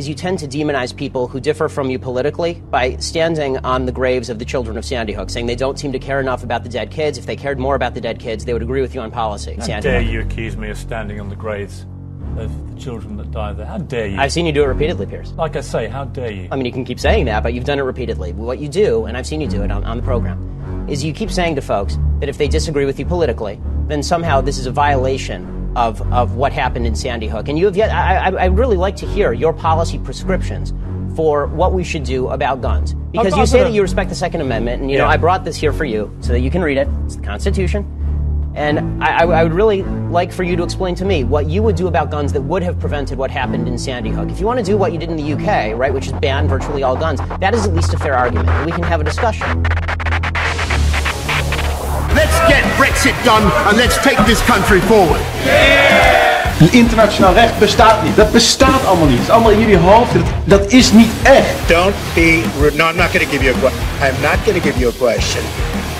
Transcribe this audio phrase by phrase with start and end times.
[0.00, 3.92] is you tend to demonize people who differ from you politically by standing on the
[3.92, 6.62] graves of the children of Sandy Hook, saying they don't seem to care enough about
[6.62, 7.18] the dead kids.
[7.18, 9.56] If they cared more about the dead kids, they would agree with you on policy.
[9.56, 10.10] How Sandy dare Hook.
[10.10, 11.84] you accuse me of standing on the graves
[12.38, 13.66] of the children that died there?
[13.66, 14.18] How dare you?
[14.18, 15.32] I've seen you do it repeatedly, Pierce.
[15.32, 16.48] like I say, how dare you?
[16.50, 18.32] I mean, you can keep saying that, but you've done it repeatedly.
[18.32, 21.12] What you do, and I've seen you do it on, on the program, is you
[21.12, 24.64] keep saying to folks that if they disagree with you politically, then somehow this is
[24.64, 27.48] a violation of, of what happened in Sandy Hook.
[27.48, 30.72] And you have yet, I, I, really like to hear your policy prescriptions
[31.14, 32.94] for what we should do about guns.
[33.12, 35.10] Because you say that you respect the Second Amendment, and you know, Yeah.
[35.10, 36.88] I brought this here for you so that you can read it.
[37.04, 37.96] It's the Constitution.
[38.54, 41.62] And I, I, I would really like for you to explain to me what you
[41.62, 44.28] would do about guns that would have prevented what happened in Sandy Hook.
[44.28, 46.48] If you want to do what you did in the UK, right, which is ban
[46.48, 48.66] virtually all guns, that is at least a fair argument.
[48.66, 49.64] We can have a discussion.
[52.50, 55.20] Let's get Brexit done and let's take this country forward.
[56.72, 58.16] Internationaal recht bestaat niet.
[58.16, 59.18] Dat bestaat allemaal niet.
[59.18, 60.12] Het is allemaal in jullie hoofd.
[60.12, 61.54] Dat, dat is niet echt.
[61.66, 62.76] Don't be rude.
[62.76, 63.82] No, I'm not going to give you a question.
[64.02, 65.42] I'm not going to give you a question.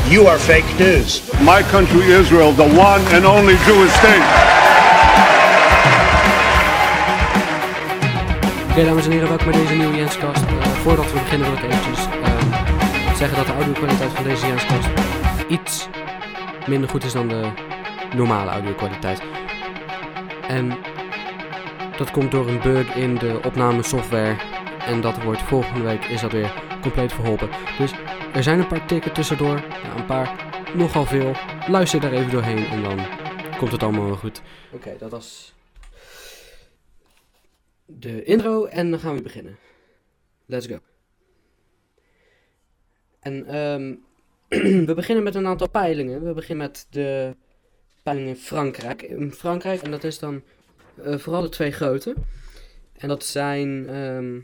[0.08, 1.22] You are fake news.
[1.40, 4.24] My country, Israel, the one and only Jewish state.
[8.70, 10.42] Oké, dames en heren, welkom bij deze nieuwe Jenskast.
[10.42, 14.88] Eh, voordat we beginnen wil ik eventjes ehm, zeggen dat de audio-kwaliteit van deze Jenskast
[15.48, 15.88] iets
[16.70, 17.52] minder goed is dan de
[18.16, 19.22] normale audio-kwaliteit.
[20.48, 20.68] En
[21.96, 24.36] dat komt door een bug in de opnamesoftware.
[24.86, 27.48] En dat wordt volgende week is dat weer compleet verholpen.
[27.78, 27.92] Dus
[28.34, 29.62] er zijn een paar tikken tussendoor.
[29.96, 31.32] Een paar, nogal veel.
[31.68, 32.98] Luister daar even doorheen en dan
[33.58, 34.42] komt het allemaal wel goed.
[34.72, 35.54] Oké, dat was
[37.86, 39.58] de intro en dan gaan we beginnen.
[40.46, 40.78] Let's go.
[43.20, 43.94] En ehm,
[44.86, 46.24] we beginnen met een aantal peilingen.
[46.24, 47.34] We beginnen met de
[48.02, 49.02] peilingen in Frankrijk.
[49.02, 50.42] In Frankrijk, en dat is dan
[51.02, 52.14] eh, vooral de twee grote.
[52.96, 54.40] En dat zijn ehm,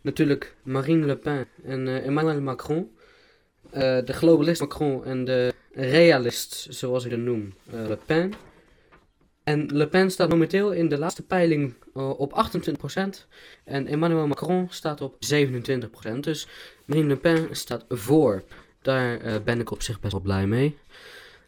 [0.00, 2.90] natuurlijk Marine Le Pen en eh, Emmanuel Macron.
[3.70, 8.32] Eh, de globalist Macron en de realist, zoals ik het noem, Le Pen.
[9.44, 13.26] En Le Pen staat momenteel in de laatste peiling op 28%.
[13.64, 16.20] En Emmanuel Macron staat op 27%.
[16.20, 16.48] Dus
[16.84, 18.44] Marine Le Pen staat voor.
[18.86, 20.76] Daar eh, ben ik op zich best wel blij mee.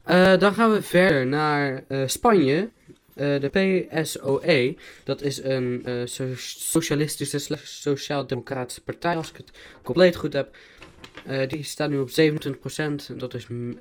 [0.03, 2.71] Eh, dan gaan we verder naar eh, Spanje.
[3.15, 9.51] De PSOE, dat is een so- socialistische slash sociaal-democratische partij, als ik het
[9.83, 10.57] compleet goed heb.
[11.49, 13.17] Die staat nu op 27%.
[13.17, 13.79] Dat is mm,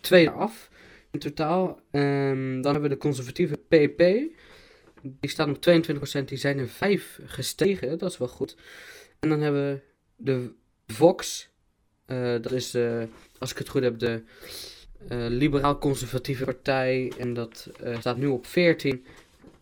[0.00, 0.70] twee af
[1.10, 1.80] in totaal.
[1.90, 3.98] Ehm, dan hebben we de conservatieve PP.
[5.02, 6.28] Die staan op 22%.
[6.28, 7.98] Die zijn er 5 gestegen.
[7.98, 8.56] Dat is wel goed.
[9.20, 9.80] En dan hebben we
[10.16, 10.52] de
[10.86, 11.48] Vox.
[12.06, 13.02] Eh, dat is, eh,
[13.38, 14.22] als ik het goed heb, de
[15.08, 17.12] eh, liberaal-conservatieve partij.
[17.18, 19.06] En dat staat nu op 14%.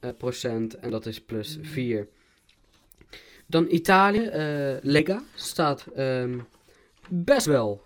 [0.00, 2.09] eh, procent, en dat is plus 4.
[3.47, 4.31] Dan Italië.
[4.82, 6.38] Lega staat ehm,
[7.09, 7.82] best wel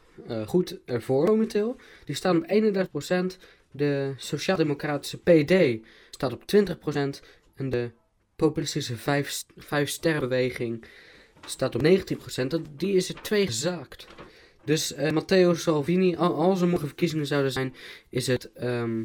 [0.46, 1.76] goed ervoor momenteel.
[2.04, 3.38] Die staan op 31%.
[3.70, 7.22] De Sociaal-Democratische PD staat op 20%.
[7.54, 7.90] En de
[8.36, 10.84] populistische 5, vijf sterrenbeweging
[11.46, 12.46] staat op 19%.
[12.46, 14.06] Dat, die is er twee gezakt.
[14.68, 17.74] Dus eh, Matteo Salvini, al- als er morgen verkiezingen zouden zijn,
[18.08, 19.02] is het ehm,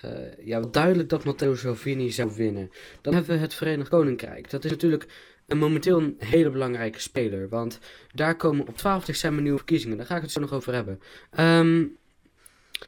[0.00, 0.10] eh,
[0.44, 2.70] ja, duidelijk dat Matteo Salvini zou winnen.
[3.00, 4.50] Dan hebben we het Verenigd Koninkrijk.
[4.50, 5.06] Dat is natuurlijk
[5.46, 7.48] een, momenteel een hele belangrijke speler.
[7.48, 7.78] Want
[8.14, 9.96] daar komen op 12 december nieuwe verkiezingen.
[9.96, 11.00] Daar ga ik het zo nog over hebben.
[11.30, 11.84] Ehm,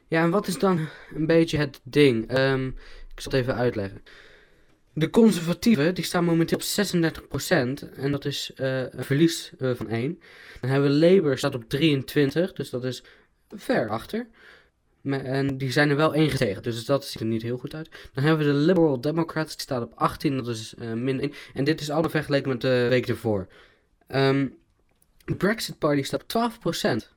[0.07, 2.27] ja, en wat is dan een beetje het ding?
[2.27, 2.67] Ehm,
[3.13, 4.03] ik zal het even uitleggen.
[4.93, 9.89] De conservatieven die staan momenteel op 36% en dat is eh, een verlies eh, van
[9.89, 10.19] 1.
[10.61, 13.03] Dan hebben we Labour staat op 23, dus dat is
[13.49, 14.27] ver achter.
[15.03, 17.89] En die zijn er wel één gestegen, dus dat ziet er niet heel goed uit.
[18.13, 21.33] Dan hebben we de Liberal Democrats, die staat op 18, dat is eh, min 1.
[21.53, 23.47] En dit is allemaal vergeleken met de week ervoor.
[24.07, 24.47] Ehm,
[25.25, 27.13] de Brexit Party staat op 12%.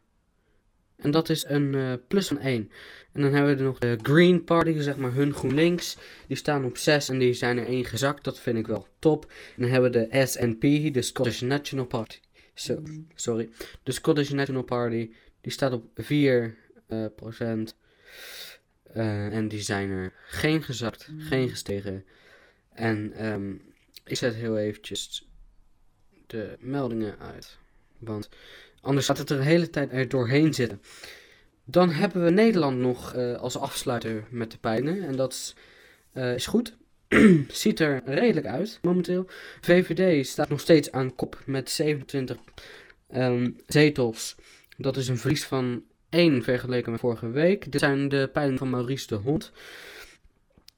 [1.05, 2.71] En dat is een eh, plus van 1.
[3.13, 5.97] En dan hebben we er nog de Green Party, zeg maar hun GroenLinks.
[6.27, 8.25] Die staan op 6 en die zijn er 1 gezakt.
[8.25, 9.25] Dat vind ik wel top.
[9.25, 10.61] En dan hebben we de SNP,
[10.95, 12.19] de Scottish National Party.
[12.55, 12.83] Zo,
[13.15, 13.49] sorry.
[13.83, 15.11] De Scottish National Party,
[15.41, 16.57] die staat op 4
[16.87, 17.77] eh, procent.
[18.83, 22.05] Eh, en die zijn er geen gezakt, geen gestegen.
[22.73, 23.53] En ehm,
[24.05, 25.29] ik zet heel eventjes
[26.27, 27.59] de meldingen uit.
[27.99, 28.29] Want
[28.85, 30.81] anders gaat het er de hele tijd er doorheen zitten.
[31.65, 35.07] Dan hebben we Nederland nog eh, als afsluiter met de pijlen.
[35.07, 35.55] En dat is,
[36.13, 36.77] eh, is goed.
[37.49, 39.27] Ziet er redelijk uit momenteel.
[39.61, 42.37] VVD staat nog steeds aan kop met 27
[43.11, 44.37] ehm, zetels.
[44.77, 47.73] Dat is een verlies van 1 vergeleken met vorige week.
[47.73, 49.53] Dit zijn de pijlen van Maurice de Hond.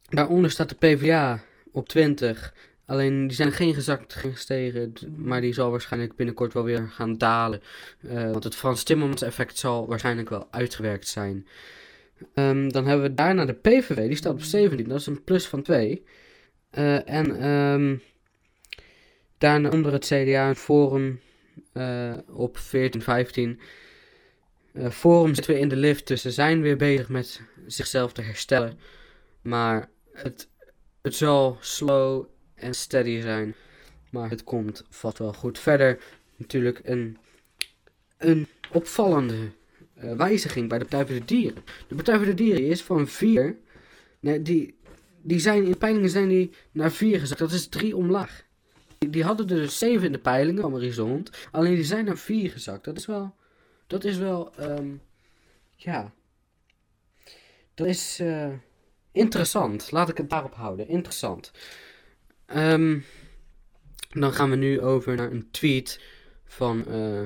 [0.08, 1.42] Daaronder staat de PvdA
[1.72, 2.54] op 20.
[2.86, 7.60] Alleen die zijn geen gezakt, gestegen, maar die zal waarschijnlijk binnenkort wel weer gaan dalen.
[8.00, 11.46] Eh, want het Frans Timmermans effect zal waarschijnlijk wel uitgewerkt zijn.
[12.34, 15.46] Ehm, dan hebben we daarna de PVV, die staat op 17, dat is een plus
[15.46, 16.04] van 2.
[16.70, 17.96] Eh, en ehm,
[19.38, 21.20] daarna onder het CDA een Forum
[21.72, 23.60] eh, op 14, 15.
[24.72, 28.22] Eh, Forum zit weer in de lift, dus ze zijn weer bezig met zichzelf te
[28.22, 28.78] herstellen.
[29.42, 30.48] Maar het,
[31.02, 32.24] het zal slow
[32.56, 33.54] en steady zijn.
[34.10, 35.58] Maar het komt vast wel goed.
[35.58, 35.98] Verder
[36.36, 37.18] natuurlijk een,
[38.16, 39.50] een opvallende
[39.94, 41.64] eh, wijziging bij de Partij voor de Dieren.
[41.88, 43.56] De Partij voor de Dieren is van 4.
[44.20, 44.74] Nee, die,
[45.22, 47.40] die zijn in peilingen zijn die naar 4 gezakt.
[47.40, 48.44] Dat is 3 omlaag.
[48.98, 51.26] Die, die hadden er dus 7 in de peilingen van.
[51.50, 52.84] Alleen die zijn naar 4 gezakt.
[52.84, 53.34] Dat is wel.
[53.86, 54.54] Dat is wel.
[54.54, 54.88] ehm,
[55.76, 56.12] ja.
[57.74, 58.52] Dat is eh,
[59.12, 59.90] interessant.
[59.90, 60.88] Laat ik het daarop houden.
[60.88, 61.52] Interessant.
[62.46, 62.98] Ehm,
[64.08, 66.00] dan gaan we nu over naar een tweet
[66.44, 67.22] van eh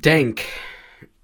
[0.00, 0.40] Denk.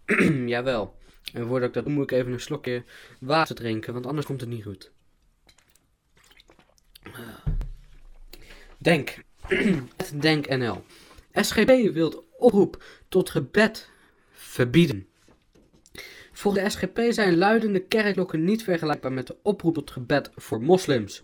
[0.47, 0.97] Jawel.
[1.33, 2.85] En voordat ik dat doe, moet ik even een slokje
[3.21, 4.91] water drinken, want anders komt het niet goed.
[8.79, 9.25] Denk.
[10.21, 10.85] Denk NL.
[11.33, 13.91] SGP wil oproep tot gebed
[14.33, 15.09] verbieden.
[16.33, 21.23] Volgens de SGP zijn luidende kerkklokken niet vergelijkbaar met de oproep tot gebed voor moslims.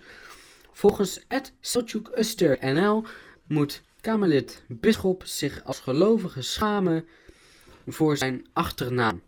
[0.75, 1.21] Volgens
[1.61, 3.05] Selçuk Uster NL
[3.47, 7.06] moet Kamerlid Bisschop zich als gelovige schamen
[7.87, 9.23] voor zijn achternaam.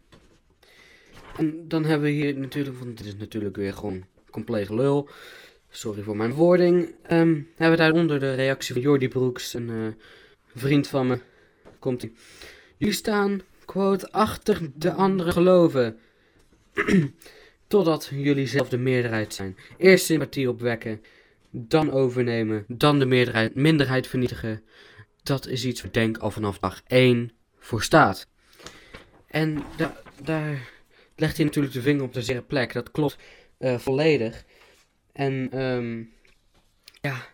[1.36, 5.08] En dan hebben we hier natuurlijk, want dit is natuurlijk weer gewoon compleet lul.
[5.68, 6.94] Sorry voor mijn wording.
[7.02, 10.02] Ehm, hebben we daaronder de reactie van Jordi Broeks, een eh,
[10.54, 11.18] vriend van me.
[11.78, 12.12] Komt ie.
[12.76, 15.98] Jullie staan, quote, achter de andere geloven.
[17.66, 19.56] Totdat jullie zelf de meerderheid zijn.
[19.76, 21.00] Eerst sympathie opwekken,
[21.50, 24.62] dan overnemen, dan de meerderheid, minderheid vernietigen.
[25.22, 28.26] Dat is iets waar Denk al vanaf dag 1 voor staat.
[29.26, 30.68] En da- daar
[31.16, 32.72] legt hij natuurlijk de vinger op de zere plek.
[32.72, 33.16] Dat klopt
[33.58, 34.44] eh, volledig.
[35.12, 36.02] En ehm,
[37.00, 37.26] ja,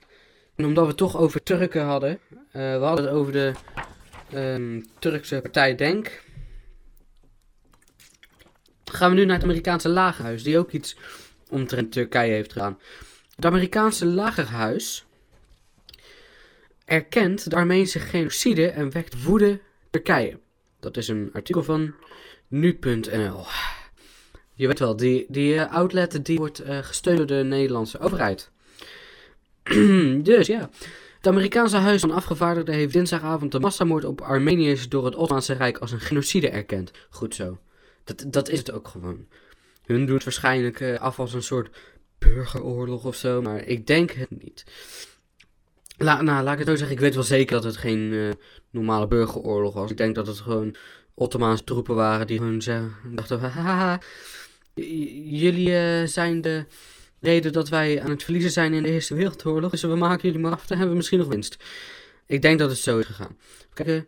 [0.57, 2.19] en omdat we het toch over Turken hadden.
[2.31, 3.53] eh, we hadden het over de
[4.33, 6.23] ehm, Turkse partij Denk.
[8.85, 10.97] Gaan we nu naar het Amerikaanse lagerhuis, die ook iets
[11.49, 12.79] omtrent Turkije heeft gedaan.
[13.43, 15.05] Het Amerikaanse lagerhuis
[16.85, 19.61] erkent de Armeense genocide en wekt woede
[19.91, 20.39] Turkije.
[20.81, 21.95] Dat is een artikel van
[22.49, 23.45] nu.nl.
[24.55, 28.51] Je weet wel, die, die eh, outlet die wordt eh, gesteund door de Nederlandse overheid.
[30.23, 30.71] dus ja.
[31.17, 35.79] Het Amerikaanse Huis van Afgevaardigden heeft dinsdagavond de massamoord op Armeniërs door het Ottomaanse Rijk
[35.79, 36.91] als een genocide erkend.
[37.11, 37.59] Goed zo.
[38.05, 39.27] Dat, dat is het ook gewoon.
[39.83, 41.71] Hun doen het waarschijnlijk eh, af als een soort
[42.23, 44.65] burgeroorlog of zo, maar ik denk het niet.
[45.97, 48.31] La, nou, laat ik het zo zeggen, ik weet wel zeker dat het geen eh,
[48.71, 49.91] normale burgeroorlog was.
[49.91, 50.75] Ik denk dat het gewoon
[51.15, 54.01] Ottomaanse troepen waren die ze- dachten, haha,
[55.31, 56.65] jullie eh, zijn de
[57.21, 60.39] reden dat wij aan het verliezen zijn in de Eerste Wereldoorlog, dus we maken jullie
[60.39, 61.57] maar af, dan hebben we misschien nog winst.
[62.27, 63.37] Ik denk dat het zo is gegaan.
[63.75, 64.01] Kijk, eh,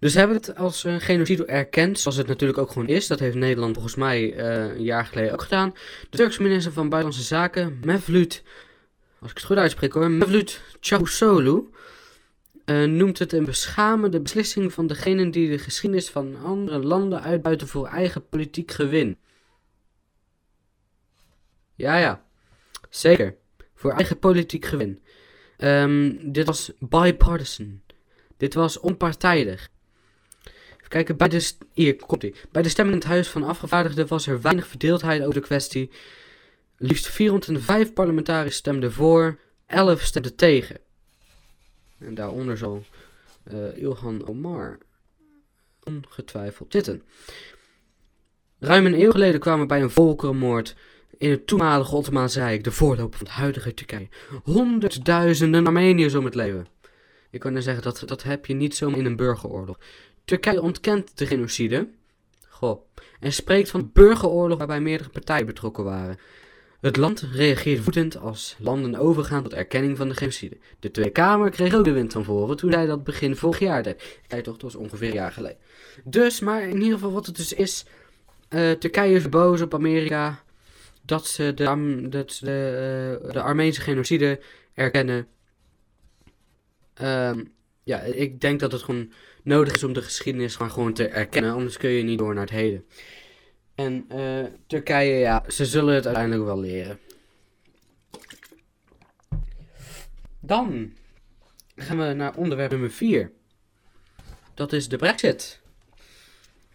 [0.00, 3.06] dus hebben het als een genocide erkend, zoals het natuurlijk ook gewoon is.
[3.06, 5.74] Dat heeft Nederland volgens mij eh, een jaar geleden ook gedaan.
[6.10, 8.42] De Turkse minister van Buitenlandse Zaken, Mevlut,
[9.20, 11.78] als ik het goed uitspreek hoor, Mevlut Çavuşoğlu,
[12.64, 17.68] eh, noemt het een beschamende beslissing van degenen die de geschiedenis van andere landen uitbuiten
[17.68, 19.18] voor eigen politiek gewin.
[21.74, 22.24] Ja, ja,
[22.90, 23.36] zeker.
[23.74, 25.02] Voor eigen politiek gewin.
[25.56, 27.80] Ehm, dit was bipartisan.
[28.36, 29.68] Dit was onpartijdig.
[30.90, 32.24] Kijken, bij de, hier komt.
[32.50, 35.90] Bij de stemming in het Huis van Afgevaardigden was er weinig verdeeldheid over de kwestie.
[36.76, 40.78] Liefst 405 parlementariërs stemden voor, 11 stemden tegen.
[41.98, 42.84] En daaronder zal
[43.42, 44.78] eh, Ilhan Omar
[45.84, 47.02] ongetwijfeld zitten.
[48.58, 50.76] Ruim een eeuw geleden kwamen bij een volkerenmoord
[51.18, 54.08] in het toenmalige Ottomaanse Rijk, de voorloper van het huidige Turkije,
[54.42, 56.66] honderdduizenden Armeniërs om het leven.
[57.30, 59.78] Ik kan er zeggen, dat, dat heb je niet zomaar in een burgeroorlog.
[60.30, 61.88] Turkije ontkent de genocide.
[62.48, 62.80] Goh.
[63.20, 66.18] En spreekt van burgeroorlog waarbij meerdere partijen betrokken waren.
[66.80, 70.56] Het land reageert woedend als landen overgaan tot erkenning van de genocide.
[70.80, 73.82] De Tweede Kamer kreeg ook de wind van voren toen hij dat begin vorig jaar
[73.82, 74.20] deed.
[74.26, 75.58] Kijk toch, dat was ongeveer een jaar geleden.
[76.04, 77.84] Dus, maar in ieder geval wat het dus is.
[78.48, 80.42] eh, Turkije is boos op Amerika
[81.02, 84.40] dat ze de, dat de, eh, de Armeense genocide
[84.74, 85.26] erkennen.
[86.94, 87.44] Ehm,
[87.82, 89.12] ja, ik denk dat het gewoon
[89.50, 92.42] nodig is om de geschiedenis maar gewoon te erkennen, anders kun je niet door naar
[92.42, 92.84] het heden.
[93.74, 96.98] En eh, Turkije, ja, ze zullen het uiteindelijk wel leren.
[100.40, 100.92] Dan
[101.76, 103.32] gaan we naar onderwerp nummer 4.
[104.54, 105.60] Dat is de Brexit.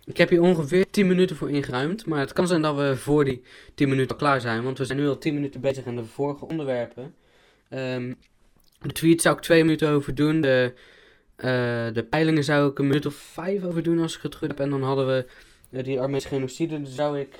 [0.05, 3.25] Ik heb hier ongeveer 10 minuten voor ingeruimd, maar het kan zijn dat we voor
[3.25, 3.41] die
[3.75, 6.05] 10 minuten al klaar zijn, want we zijn nu al 10 minuten bezig aan de
[6.05, 7.15] vorige onderwerpen.
[7.69, 8.13] Ehm,
[8.81, 10.73] de tweet zou ik 2 minuten over doen, de,
[11.35, 14.59] de peilingen zou ik een minuut of 5 over doen als ik het goed heb,
[14.59, 15.25] en dan hadden we
[15.75, 17.35] eh, die Armeense genocide, daar zou ik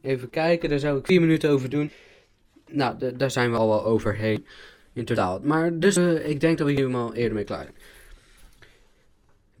[0.00, 1.90] even kijken, daar zou ik 4 minuten over doen.
[2.70, 4.46] Nou, daar zijn we al wel overheen
[4.92, 5.40] in totaal.
[5.42, 7.76] Maar dus eh, ik denk dat we hier helemaal eerder mee klaar zijn.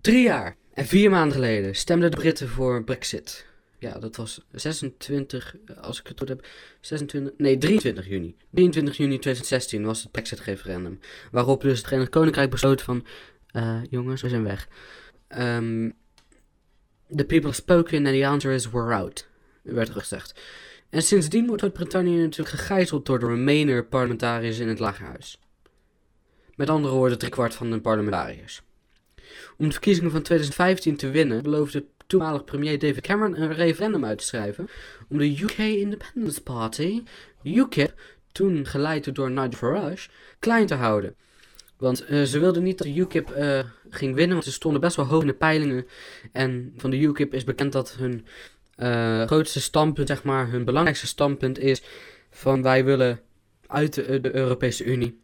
[0.00, 3.46] Drie jaar en vier maanden geleden stemden de Britten voor Brexit.
[3.78, 6.46] Ja, dat was 26, eh, als ik het goed heb,
[6.80, 8.36] 26, nee 23 juni.
[8.50, 11.00] 23 juni 2016 was het Brexit-referendum.
[11.30, 13.06] Waarop dus het Verenigd Koninkrijk besloot van,
[13.50, 14.68] eh, jongens, we zijn weg.
[15.28, 15.90] Ehm
[17.16, 19.26] the people have spoken and the answer is we're out,
[19.62, 20.40] werd er gezegd.
[20.90, 25.40] En sindsdien wordt Groot-Brittannië natuurlijk gegijzeld door de Remainer parlementariërs in het Lagerhuis.
[26.54, 28.62] Met andere woorden, driekwart van de parlementariërs.
[29.56, 34.18] Om de verkiezingen van 2015 te winnen, beloofde toenmalig premier David Cameron een referendum uit
[34.18, 34.68] te schrijven
[35.08, 37.02] om de UK Independence Party,
[37.42, 38.00] UKIP,
[38.32, 41.16] toen geleid door Nigel Farage, klein te houden.
[41.78, 43.58] Want eh, ze wilden niet dat de UKIP eh,
[43.90, 45.86] ging winnen, want ze stonden best wel hoog in de peilingen.
[46.32, 48.26] En van de UKIP is bekend dat hun
[48.74, 51.82] eh, grootste standpunt, zeg maar, hun belangrijkste standpunt is
[52.30, 53.20] van wij willen
[53.66, 55.20] uit de, de Europese Unie.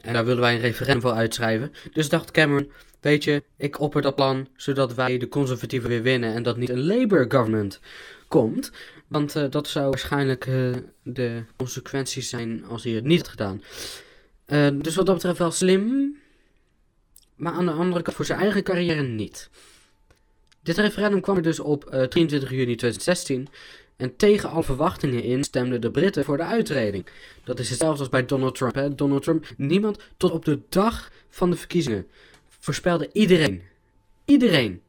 [0.00, 1.72] En daar willen wij een referendum voor uitschrijven.
[1.92, 6.34] Dus dacht Cameron, weet je, ik opper dat plan zodat wij de conservatieven weer winnen
[6.34, 7.80] en dat niet een Labour government
[8.28, 8.72] komt.
[9.08, 10.44] Want dat zou waarschijnlijk
[11.02, 13.62] de consequenties zijn als hij het niet had gedaan.
[14.46, 16.16] Eh, dus wat dat betreft wel slim,
[17.36, 19.50] maar aan de andere kant voor zijn eigen carrière niet.
[20.62, 23.48] Dit referendum kwam er dus op eh, 23 juni 2016
[23.96, 27.06] en tegen alle verwachtingen in stemden de Britten voor de uittreding.
[27.44, 28.98] Dat is hetzelfde als bij Donald Trump.
[28.98, 32.06] Donald Trump, niemand tot op de dag van de verkiezingen
[32.48, 33.62] voorspelde iedereen.
[34.24, 34.80] Iedereen.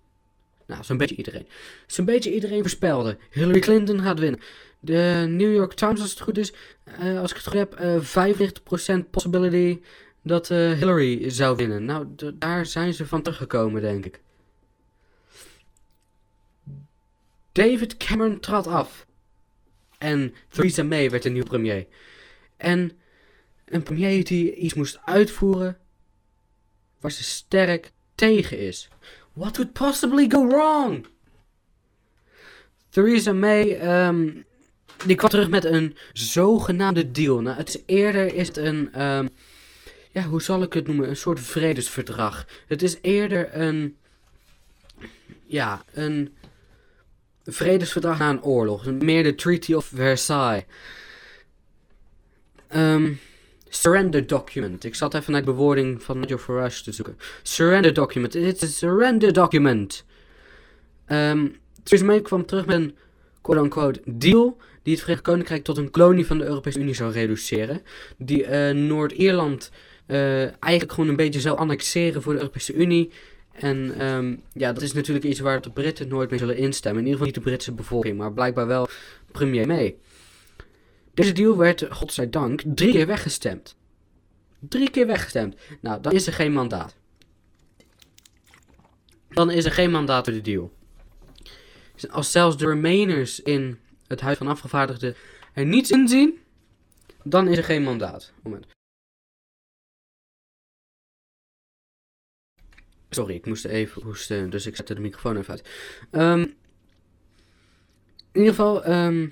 [0.66, 1.48] Nou, zo'n beetje iedereen.
[1.88, 3.18] Zo'n beetje iedereen voorspelde.
[3.32, 4.40] Hillary Clinton gaat winnen.
[4.88, 6.54] De New York Times, als het goed is,
[6.84, 9.80] eh, als ik het goed heb, eh 95% possibility
[10.22, 11.86] dat eh, Hillary zou winnen.
[11.86, 14.20] Nou, daar zijn ze van teruggekomen, denk ik.
[17.52, 19.06] David Cameron trad af.
[19.98, 21.88] En Theresa May werd de nieuwe premier.
[22.58, 22.92] En
[23.66, 25.78] een premier die iets moest uitvoeren
[27.00, 28.90] waar ze sterk tegen is.
[29.34, 31.08] What could possibly go wrong?
[32.90, 34.30] Theresa May, ehm,
[35.06, 37.42] die kwam terug met een zogenaamde deal.
[37.42, 39.28] Nou, het is eerder is het een, ehm,
[40.12, 41.10] ja, hoe zal ik het noemen?
[41.10, 42.46] Een soort vredesverdrag.
[42.68, 43.98] Het is eerder een,
[45.46, 46.36] ja, een
[47.46, 48.86] vredesverdrag na een oorlog.
[48.86, 50.64] Meer de Treaty of Versailles.
[52.68, 53.14] Ehm,
[53.70, 54.84] surrender document.
[54.84, 57.18] Ik zat even naar de bewoording van Nigel Farage te zoeken.
[57.44, 58.36] Surrender document.
[58.36, 60.06] It's a surrender document.
[61.06, 61.48] Ehm
[61.84, 62.96] Theresa kwam terug met een
[63.42, 67.82] quote-unquote deal die het Verenigd Koninkrijk tot een kolonie van de Europese Unie zou reduceren.
[68.18, 69.72] Die eh, Noord-Ierland
[70.06, 73.12] eh, eigenlijk gewoon een beetje zou annexeren voor de Europese Unie.
[73.52, 77.04] En ehm, ja, dat is natuurlijk iets waar de Britten nooit mee zullen instemmen.
[77.04, 78.88] In ieder geval niet de Britse bevolking, maar blijkbaar wel
[79.32, 79.96] premier May.
[81.14, 83.76] Deze deal werd, godzijdank, drie keer weggestemd.
[84.60, 85.56] Drie keer weggestemd.
[85.82, 86.96] Nou, dan is er geen mandaat.
[89.30, 90.72] Dan is er geen mandaat voor de deal.
[92.10, 95.16] Als zelfs de Remainers in het Huis van Afgevaardigden
[95.54, 96.40] er niets in zien,
[97.24, 98.34] dan is er geen mandaat.
[98.44, 98.66] Moment.
[103.10, 105.70] Sorry, ik moest even hoesten, dus ik zette de microfoon even uit.
[106.12, 106.40] Ehm,
[108.32, 109.28] in ieder geval, ehm,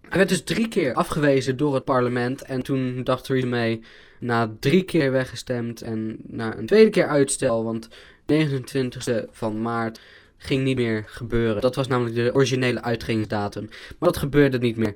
[0.00, 2.42] hij werd dus drie keer afgewezen door het parlement.
[2.42, 3.82] En toen dacht Theresa May,
[4.18, 7.88] na drie keer weggestemd en na een tweede keer uitstel, want
[8.26, 10.00] 29e van maart
[10.42, 11.62] ging niet meer gebeuren.
[11.62, 13.68] Dat was namelijk de originele uitgelingsdatum.
[13.68, 14.94] Maar dat gebeurde niet meer.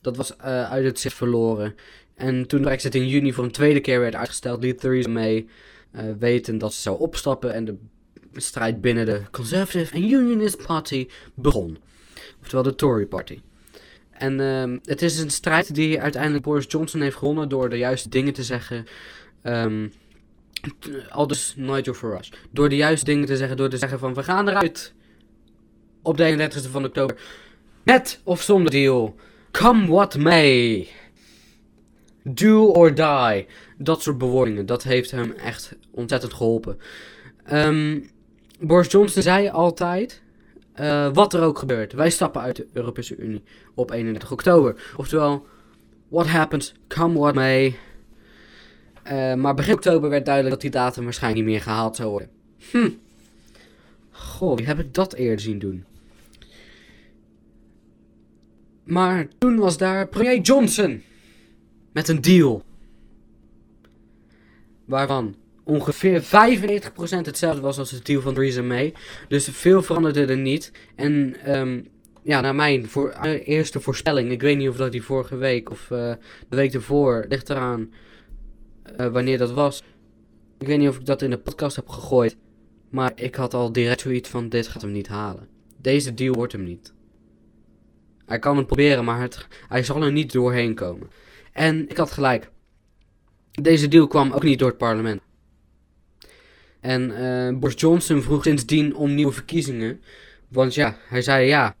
[0.00, 1.74] Dat was eh, uit het zicht verloren.
[2.14, 5.46] En toen de Brexit in juni voor een tweede keer werd uitgesteld, liet Theresa May
[5.90, 7.76] eh, weten dat ze zou opstappen en de
[8.32, 11.78] strijd binnen de Conservative and Unionist Party begon.
[12.40, 13.40] Oftewel de Tory Party.
[14.10, 18.08] En ehm, het is een strijd die uiteindelijk Boris Johnson heeft gewonnen door de juiste
[18.08, 18.86] dingen te zeggen.
[19.42, 19.86] Ehm
[21.10, 22.32] al dus Nigel Farage.
[22.50, 24.94] Door de juiste dingen te zeggen, door te zeggen van we gaan eruit.
[26.02, 27.16] Op de 31ste van oktober.
[27.82, 29.14] Met of zonder deal.
[29.50, 30.88] Come what may.
[32.22, 33.46] Do or die.
[33.78, 34.66] Dat soort bewoordingen.
[34.66, 36.78] Dat heeft hem echt ontzettend geholpen.
[37.44, 38.00] Ehm,
[38.60, 40.22] Boris Johnson zei altijd.
[40.72, 41.92] eh, wat er ook gebeurt.
[41.92, 43.42] Wij stappen uit de Europese Unie
[43.74, 44.92] op 31 oktober.
[44.96, 45.46] Oftewel,
[46.08, 47.76] what happens, come what may.
[49.06, 52.30] Eh, maar begin oktober werd duidelijk dat die datum waarschijnlijk niet meer gehaald zou worden.
[52.70, 52.90] Hm.
[54.10, 55.84] Goh, wie heb ik dat eerder zien doen?
[58.84, 61.02] Maar toen was daar premier Johnson.
[61.92, 62.62] Met een deal.
[64.84, 65.34] Waarvan
[65.64, 68.94] ongeveer 95% hetzelfde was als het deal van Theresa May.
[69.28, 70.72] Dus veel veranderde er niet.
[70.94, 71.80] En ehm,
[72.22, 73.10] ja, naar mijn voor,
[73.44, 74.30] eerste voorspelling.
[74.30, 76.12] Ik weet niet of dat die vorige week of eh,
[76.48, 77.24] de week ervoor.
[77.28, 77.90] Ligt eraan
[78.96, 79.82] eh, wanneer dat was.
[80.58, 82.36] Ik weet niet of ik dat in de podcast heb gegooid.
[82.90, 85.48] Maar ik had al direct zoiets van: dit gaat hem niet halen.
[85.80, 86.94] Deze deal wordt hem niet.
[88.26, 89.28] Hij kan het proberen, maar
[89.68, 91.10] hij zal er niet doorheen komen.
[91.52, 92.50] En ik had gelijk.
[93.50, 95.20] Deze deal kwam ook niet door het parlement.
[96.80, 100.00] En eh, Boris Johnson vroeg sindsdien om nieuwe verkiezingen.
[100.48, 101.76] Want ja, hij zei ja.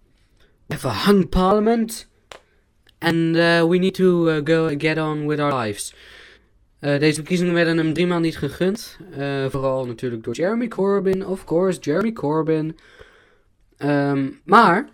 [0.84, 2.08] A hung parliament.
[2.98, 5.94] And uh, we need to uh, go get on with our lives.
[6.86, 8.98] Uh, deze verkiezingen werden hem drie maanden niet gegund.
[9.18, 12.76] Uh, vooral natuurlijk door Jeremy Corbyn, of course, Jeremy Corbyn.
[13.78, 14.88] Um, maar,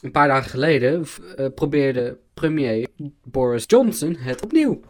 [0.00, 1.04] een paar dagen geleden
[1.38, 2.86] uh, probeerde premier
[3.22, 4.80] Boris Johnson het opnieuw.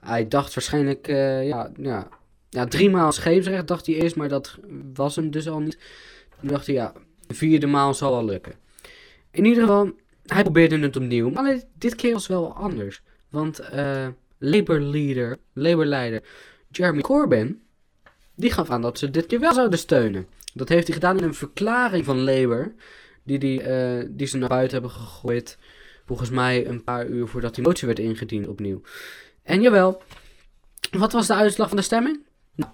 [0.00, 2.08] Hij dacht waarschijnlijk, ja, ja,
[2.48, 4.58] ja, drie maal scheepsrecht dacht hij eerst, maar dat
[4.94, 5.78] was hem dus al niet.
[6.40, 6.92] Toen dacht hij, ja,
[7.26, 8.52] de vierde maal zal wel lukken.
[9.30, 9.90] In ieder geval,
[10.22, 13.02] hij probeerde het opnieuw, maar dit keer was wel anders.
[13.36, 14.06] Want uh,
[14.38, 16.22] Labour leader, Labour leider
[16.70, 17.62] Jeremy Corbyn,
[18.34, 20.26] die gaf aan dat ze dit keer wel zouden steunen.
[20.54, 22.74] Dat heeft hij gedaan in een verklaring van Labour,
[23.22, 25.58] die, die, uh, die ze naar buiten hebben gegooid.
[26.06, 28.80] Volgens mij een paar uur voordat die motie werd ingediend opnieuw.
[29.42, 30.02] En jawel,
[30.90, 32.20] wat was de uitslag van de stemming?
[32.54, 32.70] Nou,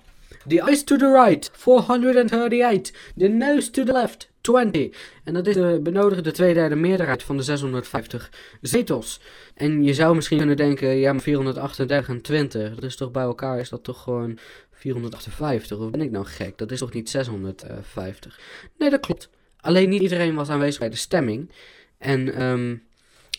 [0.49, 3.13] the eyes to the right, 438.
[3.17, 4.97] The nose to the left, 20.
[5.25, 9.21] En dat is de benodigde tweederde meerderheid van de 650 zetels.
[9.55, 13.23] En je zou misschien kunnen denken, ja, maar 438 en 20, dat is toch bij
[13.23, 14.39] elkaar, is dat toch gewoon
[14.71, 15.79] 458?
[15.79, 16.59] Of ben ik nou gek?
[16.59, 18.41] Dat is toch niet 650?
[18.79, 19.29] Nee, dat klopt.
[19.61, 21.51] Alleen niet iedereen was aanwezig bij de stemming.
[21.99, 22.83] En um,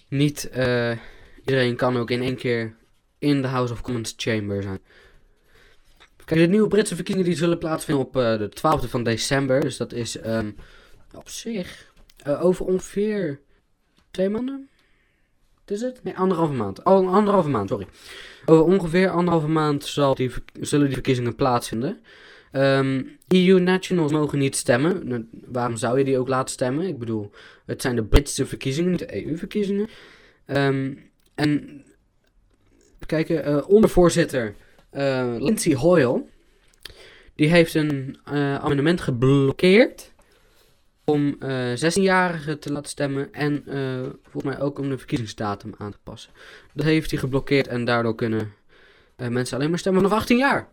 [0.07, 0.91] niet uh,
[1.39, 2.75] iedereen kan ook in één keer
[3.19, 4.79] in de House of Commons chamber zijn.
[6.25, 9.61] Kijk, de nieuwe Britse verkiezingen die zullen plaatsvinden op uh, de 12e van december.
[9.61, 10.55] Dus dat is um,
[11.15, 11.93] op zich
[12.27, 13.39] uh, over ongeveer
[14.11, 14.69] twee maanden.
[15.65, 16.03] Is het?
[16.03, 16.83] Nee, anderhalve maand.
[16.83, 17.87] Oh, anderhalve maand, sorry.
[18.45, 22.01] Over ongeveer anderhalve maand zal die, zullen die verkiezingen plaatsvinden.
[22.51, 25.07] Um, EU nationals mogen niet stemmen.
[25.07, 26.87] Nou, waarom zou je die ook laten stemmen?
[26.87, 27.31] Ik bedoel,
[27.65, 29.89] het zijn de Britse verkiezingen, niet de EU-verkiezingen.
[30.47, 31.83] Um, en
[33.05, 34.55] kijken, uh, ondervoorzitter
[34.93, 36.23] uh, Lindsay Hoyle,
[37.35, 40.12] die heeft een amendement geblokkeerd
[41.05, 45.91] om uh, 16-jarigen te laten stemmen en uh, volgens mij ook om de verkiezingsdatum aan
[45.91, 46.31] te passen.
[46.73, 48.53] Dat heeft hij geblokkeerd en daardoor kunnen
[49.17, 50.67] uh, mensen alleen maar stemmen vanaf 18 jaar.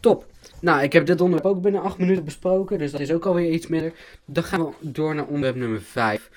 [0.00, 0.26] Top.
[0.60, 3.50] Nou, ik heb dit onderwerp ook binnen 8 minuten besproken, dus dat is ook alweer
[3.50, 3.92] iets minder.
[4.24, 6.30] Dan gaan we door naar onderwerp nummer 5.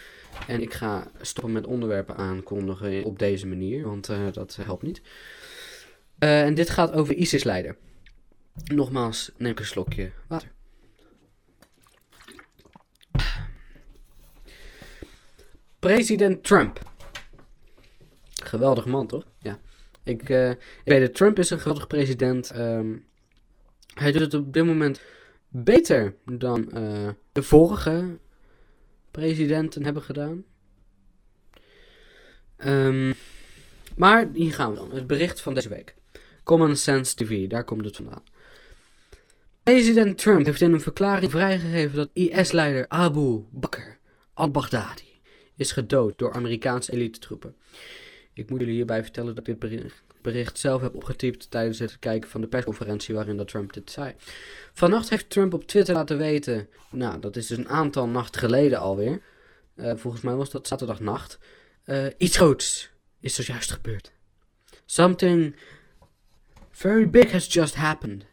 [0.48, 5.02] En ik ga stoppen met onderwerpen aankondigen op deze manier, want dat helpt niet.
[6.18, 7.76] En dit gaat over ISIS-leider.
[8.64, 10.52] Nogmaals, neem ik een slokje water.
[15.80, 16.82] President Trump.
[18.44, 19.24] Geweldig man, toch?
[19.40, 19.60] Ja.
[20.04, 22.58] Ik, uh, ik weet het, Trump is een geweldig president.
[22.58, 23.06] Um,
[23.94, 25.02] hij doet het op dit moment
[25.48, 28.18] beter dan uh, de vorige
[29.12, 30.44] presidenten hebben gedaan.
[32.66, 33.14] Um,
[33.96, 34.92] maar hier gaan we dan.
[34.92, 35.96] Het bericht van deze week.
[36.44, 38.24] Common Sense TV, daar komt het vandaan.
[39.64, 43.98] President Trump heeft in een verklaring vrijgegeven dat IS-leider Abu Bakr
[44.34, 45.07] al-Baghdadi
[45.58, 47.56] is gedood door Amerikaanse elitetroepen.
[48.34, 49.92] Ik moet jullie hierbij vertellen dat ik dit
[50.22, 54.14] bericht, zelf heb opgetypt tijdens het kijken van de persconferentie waarin dat Trump dit zei.
[54.74, 58.80] Vannacht heeft Trump op Twitter laten weten, nou dat is dus een aantal nachten geleden
[58.80, 59.22] alweer,
[59.76, 61.40] uh, volgens mij was dat zaterdagnacht,
[61.86, 62.90] uh, iets groots
[63.20, 64.12] is zojuist gebeurd.
[64.86, 65.56] Something
[66.72, 68.26] very big has just happened.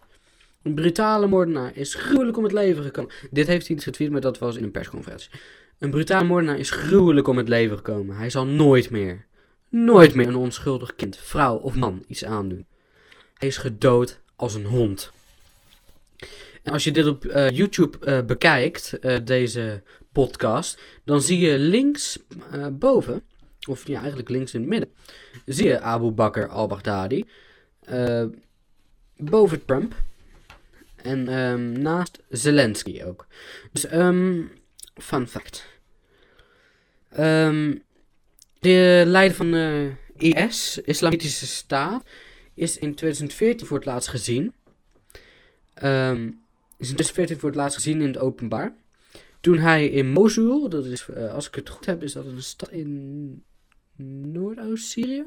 [0.63, 3.13] Een brutale moordenaar is gruwelijk om het leven gekomen.
[3.31, 5.31] Dit heeft hij niet getweet, maar dat was in een persconferentie.
[5.79, 8.17] Een brutale moordenaar is gruwelijk om het leven gekomen.
[8.17, 9.27] Hij zal nooit meer,
[9.69, 12.67] nooit meer een onschuldig kind, vrouw of man iets aandoen.
[13.35, 15.13] Hij is gedood als een hond.
[16.63, 19.83] En als je dit op uh, YouTube uh, bekijkt, uh, deze
[20.13, 22.19] podcast, dan zie je links
[22.73, 23.23] boven,
[23.69, 24.91] of ja, eigenlijk links in het midden,
[25.47, 27.25] zie je Abu Bakr al-Baghdadi.
[29.17, 29.95] boven Trump.
[30.97, 33.27] En um, naast Zelensky ook.
[33.73, 34.51] Dus, um,
[34.95, 35.67] fun fact.
[37.19, 37.83] Um,
[38.59, 42.05] de leider van uh, IS, Islamitische Staat,
[42.55, 44.53] is in 2014 voor het laatst gezien.
[45.75, 46.27] Ehm,
[46.77, 48.75] is in 2014 voor het laatst gezien in het openbaar.
[49.41, 52.43] Toen hij in Mosul, dat is, eh, als ik het goed heb, is dat een
[52.43, 53.43] stad in
[54.33, 55.25] Noordoost-Syrië?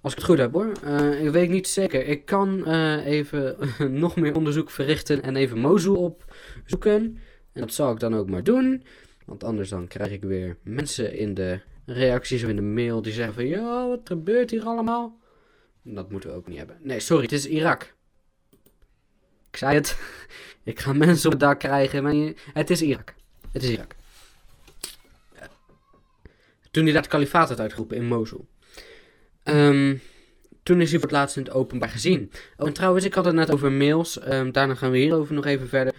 [0.00, 0.72] Als ik het goed heb hoor.
[0.84, 2.06] Eh, ik weet niet zeker.
[2.06, 3.56] Ik kan eh, even
[4.00, 7.18] nog meer onderzoek verrichten en even Mosul opzoeken.
[7.52, 8.84] En dat zal ik dan ook maar doen.
[9.26, 13.12] Want anders dan krijg ik weer mensen in de reacties of in de mail die
[13.12, 13.46] zeggen van...
[13.46, 15.18] Ja, wat gebeurt hier allemaal?
[15.82, 16.78] Dat moeten we ook niet hebben.
[16.82, 17.94] Nee, sorry, het is Irak.
[19.50, 19.98] Ik zei het.
[20.64, 22.34] Ik ga mensen op het dak krijgen.
[22.52, 23.14] Het is Irak.
[23.52, 23.94] Het is Irak.
[26.70, 28.48] Toen hij dat kalifaat had uitgeroepen in Mosul.
[29.42, 29.96] Ehm,
[30.62, 32.30] toen is hij voor het laatst in het openbaar gezien.
[32.56, 34.18] Oh, en trouwens, ik had het net over mails.
[34.18, 35.94] Ehm, daarna gaan we hierover nog even verder.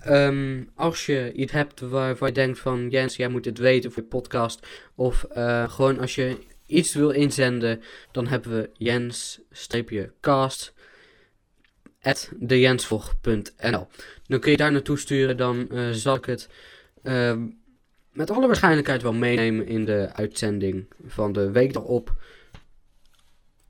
[0.00, 2.88] Ehm, als je iets hebt waarvan je denkt van...
[2.88, 4.66] Jens, jij moet dit weten voor je podcast.
[4.94, 6.36] Of eh, gewoon als je
[6.66, 7.82] iets wil inzenden...
[8.12, 10.72] Dan hebben we Jens-cast
[12.02, 13.88] at dejensvog.nl
[14.26, 15.36] Dan kun je daar naartoe sturen.
[15.36, 16.48] Dan eh, zal ik het
[17.02, 17.46] ehm,
[18.12, 22.12] met alle waarschijnlijkheid wel meenemen in de uitzending van de week erop.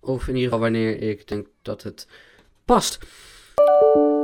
[0.00, 2.06] Of in ieder geval wanneer ik denk dat het
[2.64, 2.98] past.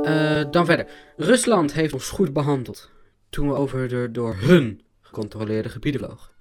[0.07, 0.87] Eh, dan verder.
[1.17, 2.91] Rusland heeft ons goed behandeld
[3.29, 6.31] toen we over de door hun gecontroleerde gebieden vlogen.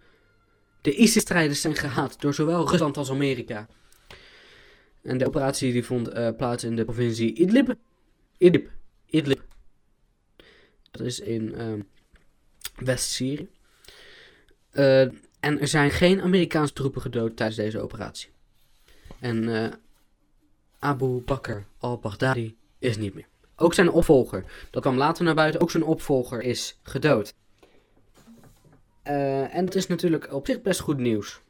[0.81, 3.69] De ISIS-strijders zijn gehaat door zowel Rusland als Amerika.
[5.03, 7.75] En de operatie die vond eh, plaats in de provincie Idlib.
[8.39, 8.71] Idlib.
[9.07, 9.43] Idlib.
[10.91, 11.81] Dat is in ehm,
[12.77, 13.49] West-Syrië.
[14.71, 15.01] Eh,
[15.41, 18.29] en er zijn geen Amerikaanse troepen gedood tijdens deze operatie.
[19.21, 19.73] En
[20.79, 23.27] Abu Bakr al-Baghdadi is niet meer.
[23.57, 27.35] Ook zijn opvolger, dat kwam later naar buiten, ook zijn opvolger is gedood.
[29.03, 31.41] Eh, en het is natuurlijk op zich best goed nieuws.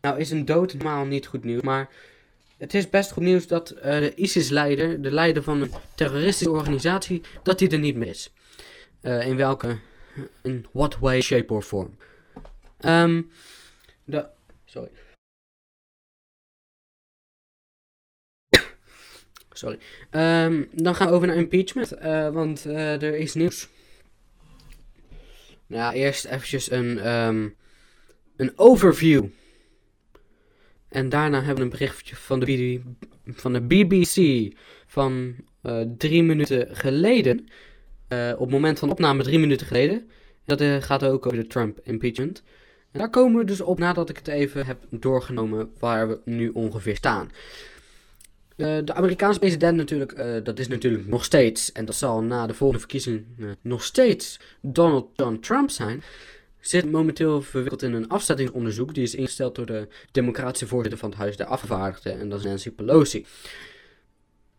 [0.00, 0.74] Nou is een dood
[1.06, 1.90] niet goed nieuws, maar
[2.56, 7.22] het is best goed nieuws dat eh, de ISIS-leider, de leider van een terroristische organisatie,
[7.42, 8.32] dat hij er niet meer is.
[9.00, 9.78] Eh, in welke,
[10.42, 11.96] in what way, shape or form.
[12.80, 13.22] Ehm,
[14.04, 14.26] de,
[14.64, 14.90] sorry.
[19.52, 19.78] Sorry.
[20.10, 23.68] Ehm, dan gaan we over naar impeachment, eh, want eh, er is nieuws.
[25.66, 27.48] Nou, eerst eventjes een, ehm,
[28.36, 29.24] een overview.
[30.88, 32.80] En daarna hebben we een berichtje van de,
[33.26, 34.48] van de BBC
[34.86, 37.46] van eh, drie minuten geleden.
[38.12, 40.10] Op het moment van opname drie minuten geleden.
[40.44, 42.42] Dat gaat ook over de Trump impeachment.
[42.90, 46.48] En daar komen we dus op nadat ik het even heb doorgenomen waar we nu
[46.48, 47.30] ongeveer staan.
[48.56, 52.46] Eh, de Amerikaanse president natuurlijk, eh, dat is natuurlijk nog steeds, en dat zal na
[52.46, 55.08] de volgende verkiezingen eh, nog steeds Donald
[55.40, 56.02] Trump zijn,
[56.60, 58.94] zit momenteel verwikkeld in een afzettingsonderzoek.
[58.94, 62.44] Die is ingesteld door de democratische voorzitter van het Huis der Afgevaardigden, en dat is
[62.44, 63.26] Nancy Pelosi.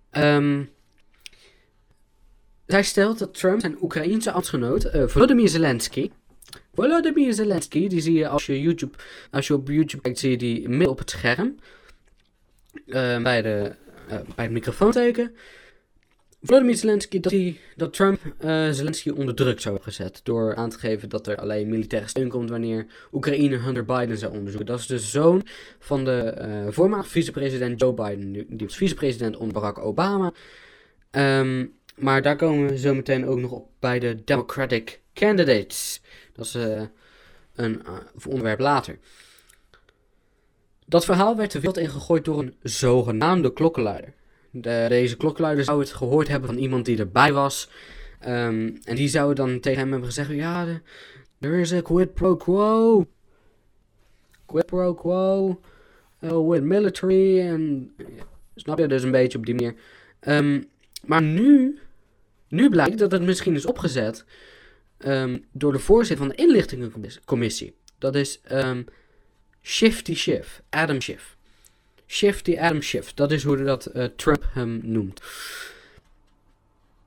[0.10, 0.64] Ehm,
[2.66, 6.12] zij stelt dat Trump zijn Oekraïense ambtsgenoot, eh, Volodymyr Zelensky,
[6.74, 8.98] Volodymyr Zelensky, die zie je als je, YouTube,
[9.50, 11.56] op YouTube kijkt, zie je die midden op het scherm.
[12.86, 13.76] eh, bij, de,
[14.08, 15.36] eh, bij het microfoonteken.
[16.42, 17.34] Volodymyr Zelensky, dat,
[17.76, 20.20] dat Trump eh, Zelensky onder druk zou hebben gezet.
[20.24, 24.32] Door aan te geven dat er alleen militaire steun komt wanneer Oekraïne Hunter Biden zou
[24.32, 24.66] onderzoeken.
[24.66, 25.46] Dat is de zoon
[25.80, 28.32] van de eh voormalig vicepresident Joe Biden.
[28.34, 30.32] Die was vicepresident onder Barack Obama.
[31.12, 36.02] Ehm, maar daar komen we zo meteen ook nog op bij de Democratic Candidates.
[36.34, 36.54] Dat is
[37.56, 37.82] een
[38.28, 38.98] onderwerp later.
[40.86, 44.14] Dat verhaal werd de wereld ingegooid door een zogenaamde klokkenluider.
[44.52, 47.70] De- deze klokkenluider zou het gehoord hebben van iemand die erbij was.
[48.20, 50.68] Ehm, en die zou dan tegen hem hebben gezegd: Ja,
[51.40, 53.08] er is een quid pro quo.
[54.46, 55.60] Quid pro quo.
[56.20, 57.40] uh, with military.
[57.40, 57.92] En.
[58.56, 58.88] Snap je?
[58.88, 59.76] Dus een beetje op die manier.
[60.20, 60.62] Ehm,
[61.06, 61.80] maar nu.
[62.48, 64.26] Nu blijkt dat het misschien is opgezet.
[64.98, 67.76] ehm, door de voorzitter van de inlichtingencommissie.
[67.98, 68.42] Dat is.
[69.64, 70.62] Shifty Schiff.
[70.70, 71.36] Adam Schiff.
[72.08, 73.14] Shifty Adam Schiff.
[73.14, 75.22] Dat is hoe dat eh, Trump hem noemt.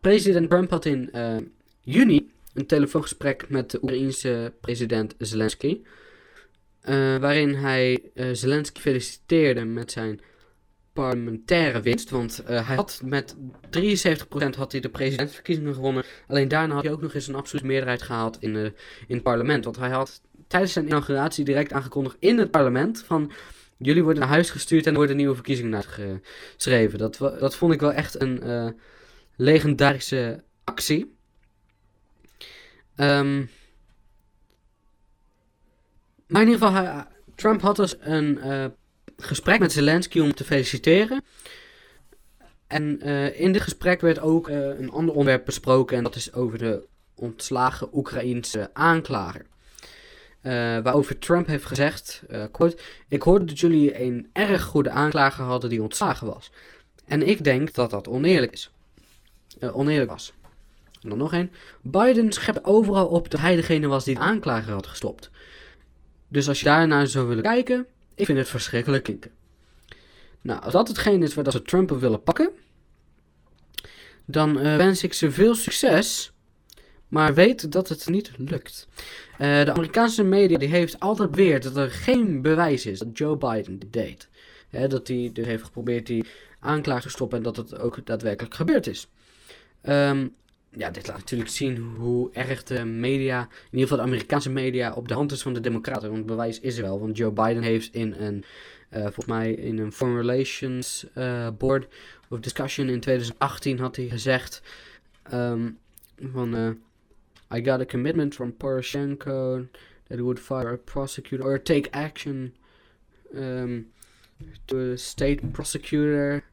[0.01, 1.37] President Trump had in eh,
[1.81, 5.81] juni een telefoongesprek met de Oekraïense president Zelensky.
[6.81, 10.21] eh, waarin hij Zelensky feliciteerde met zijn
[10.93, 12.11] parlementaire winst.
[12.11, 13.37] Want hij had met
[13.71, 16.05] 73% had hij de presidentsverkiezingen gewonnen.
[16.29, 18.57] Alleen daarna had hij ook nog eens een absolute meerderheid gehaald in,
[19.07, 19.65] in het parlement.
[19.65, 23.33] Want hij had tijdens zijn inauguratie direct aangekondigd in het parlement van...
[23.79, 26.99] Jullie worden naar huis gestuurd en er worden nieuwe verkiezingen uitgeschreven.
[26.99, 28.69] Dat, dat vond ik wel echt een eh,
[29.37, 31.17] legendarische actie.
[32.95, 33.45] Ehm,
[36.27, 37.05] maar in ieder geval,
[37.35, 38.65] Trump had dus een eh,
[39.17, 41.25] gesprek met Zelensky om te feliciteren.
[42.67, 45.97] En eh, in dit gesprek werd ook een ander onderwerp besproken.
[45.97, 49.47] En dat is over de ontslagen Oekraïense aanklager.
[50.47, 52.77] Eh, waarover Trump heeft gezegd, eh, quote,
[53.09, 56.51] Ik hoorde dat jullie een erg goede aanklager hadden die ontslagen was.
[57.05, 58.71] En ik denk dat dat oneerlijk is.
[59.59, 60.33] Eh, oneerlijk was.
[61.03, 61.53] En dan nog één.
[61.83, 65.31] Biden schept overal op dat hij degene was die de aanklager had gestopt.
[66.29, 69.31] Dus als je daarnaar zou willen kijken, ik vind het verschrikkelijk klinken.
[70.41, 72.51] Nou, als dat hetgeen is waar dat ze Trump willen pakken,
[74.25, 76.33] dan eh, wens ik ze veel succes,
[77.17, 78.89] maar weet dat het niet lukt.
[79.39, 83.37] Eh, de Amerikaanse media die heeft altijd beweerd dat er geen bewijs is dat Joe
[83.37, 84.29] Biden dit deed.
[84.89, 86.25] Dat hij dus heeft geprobeerd die
[86.61, 89.09] aanklager te stoppen en dat het ook daadwerkelijk gebeurd is.
[89.83, 90.29] Ehm,
[90.71, 94.93] ja, dit laat natuurlijk zien hoe erg de media, in ieder geval de Amerikaanse media,
[94.93, 96.11] op de hand is van de Democraten.
[96.11, 98.45] Want bewijs is er wel, want Joe Biden heeft in een,
[98.89, 101.87] eh, volgens mij in een Foreign Relations eh, Board
[102.29, 104.63] of Discussion in 2018 had hij gezegd
[105.23, 105.71] ehm,
[106.33, 106.79] van
[107.51, 109.69] I got a commitment from Poroshenko
[110.09, 112.53] that would fire a prosecutor or take action
[113.37, 113.87] um,
[114.69, 116.45] to a state prosecutor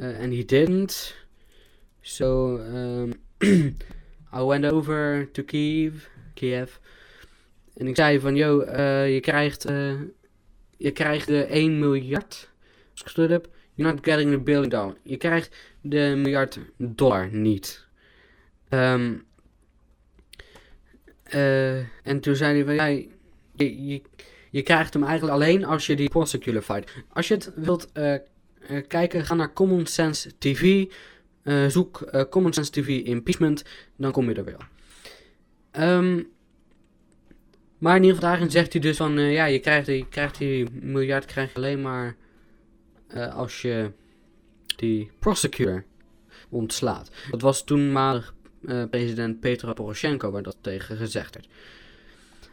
[0.00, 1.14] uh, and he didn't.
[2.02, 2.58] So
[3.40, 3.76] um,
[4.32, 6.78] I went over to Kiev, Kiev.
[7.74, 10.00] En ik zei van, yo, eh, je krijgt, eh,
[10.76, 12.50] je krijgt de 1 miljard,
[12.92, 13.48] als ik heb.
[13.74, 14.96] You're not getting the billion dollar.
[15.02, 17.86] Je krijgt de miljard dollar niet.
[18.68, 19.14] Ehm,
[21.32, 23.08] eh, en toen zei hij van,
[24.50, 26.92] je, krijgt hem eigenlijk alleen als je die prosecutor fight.
[27.12, 28.20] Als je het wilt eh, eh,
[28.88, 30.84] kijken, ga naar Common Sense TV.
[31.68, 33.64] Zoek Common Sense TV impeachment,
[33.96, 34.58] dan kom je er wel.
[35.70, 36.22] Ehm,
[37.78, 40.66] maar in ieder geval daarin zegt hij dus van, ja, je krijgt, je krijgt die
[40.72, 42.16] miljard krijg je alleen maar
[43.34, 43.90] als je
[44.76, 45.84] die prosecutor
[46.48, 47.10] ontslaat.
[47.30, 48.41] Dat was toenmalig eh,
[48.90, 51.48] president Petro Poroshenko waar dat tegen gezegd werd.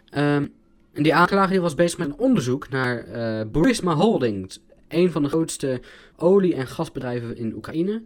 [0.09, 0.47] Ehm,
[0.93, 5.29] die aanklager die was bezig met een onderzoek naar eh Burisma Holdings, een van de
[5.29, 5.81] grootste
[6.15, 8.03] olie- en gasbedrijven in Oekraïne,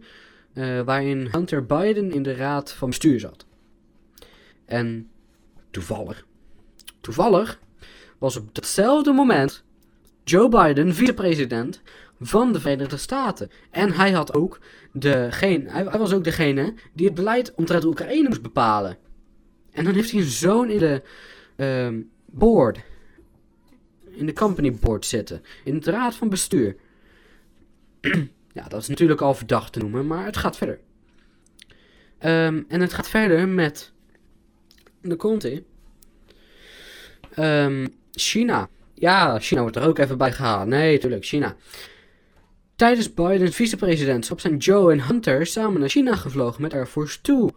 [0.52, 3.46] eh, waarin Hunter Biden in de raad van bestuur zat.
[4.64, 5.10] En
[5.70, 6.26] toevallig,
[7.00, 7.60] toevallig
[8.18, 9.64] was op datzelfde moment
[10.24, 11.82] Joe Biden vicepresident
[12.20, 13.50] van de Verenigde Staten.
[13.70, 14.58] En hij had ook
[14.92, 18.96] degene, hij, was ook degene die het beleid omtrent Oekraïne moest bepalen.
[19.72, 21.02] En dan heeft hij een zoon in de
[21.56, 22.80] ehm, board,
[24.10, 26.76] in de company board zitten, in de raad van bestuur.
[28.52, 30.80] ja, dat is natuurlijk al verdacht te noemen, maar het gaat verder.
[32.18, 33.92] Ehm, en het gaat verder met,
[35.00, 35.64] de komt ie,
[37.34, 38.68] Ehm, China.
[38.94, 40.68] Ja, China wordt er ook even bij gehaald.
[40.68, 41.56] Nee, tuurlijk, China.
[42.76, 47.50] Tijdens Bidens vicepresidentschap zijn Joe en Hunter samen naar China gevlogen met Air Force Two.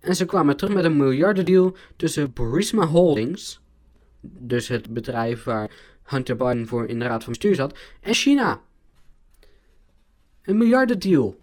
[0.00, 3.60] En ze kwamen terug met een miljardendeal tussen Burisma Holdings,
[4.20, 5.70] dus het bedrijf waar
[6.02, 8.60] Hunter Biden voor in de raad van bestuur zat, en China.
[10.42, 11.40] Een miljardendeal.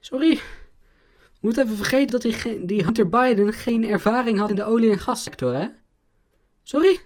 [0.00, 0.34] Sorry.
[1.14, 4.90] We moeten even vergeten dat die, die Hunter Biden geen ervaring had in de olie-
[4.90, 5.68] en gassector, hè?
[6.62, 7.00] Sorry?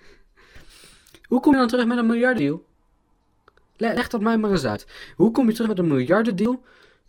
[1.28, 2.66] Hoe kom je dan terug met een miljardendeal?
[3.78, 4.86] Le- leg dat mij maar eens uit.
[5.16, 6.64] Hoe kom je terug met een miljardendeal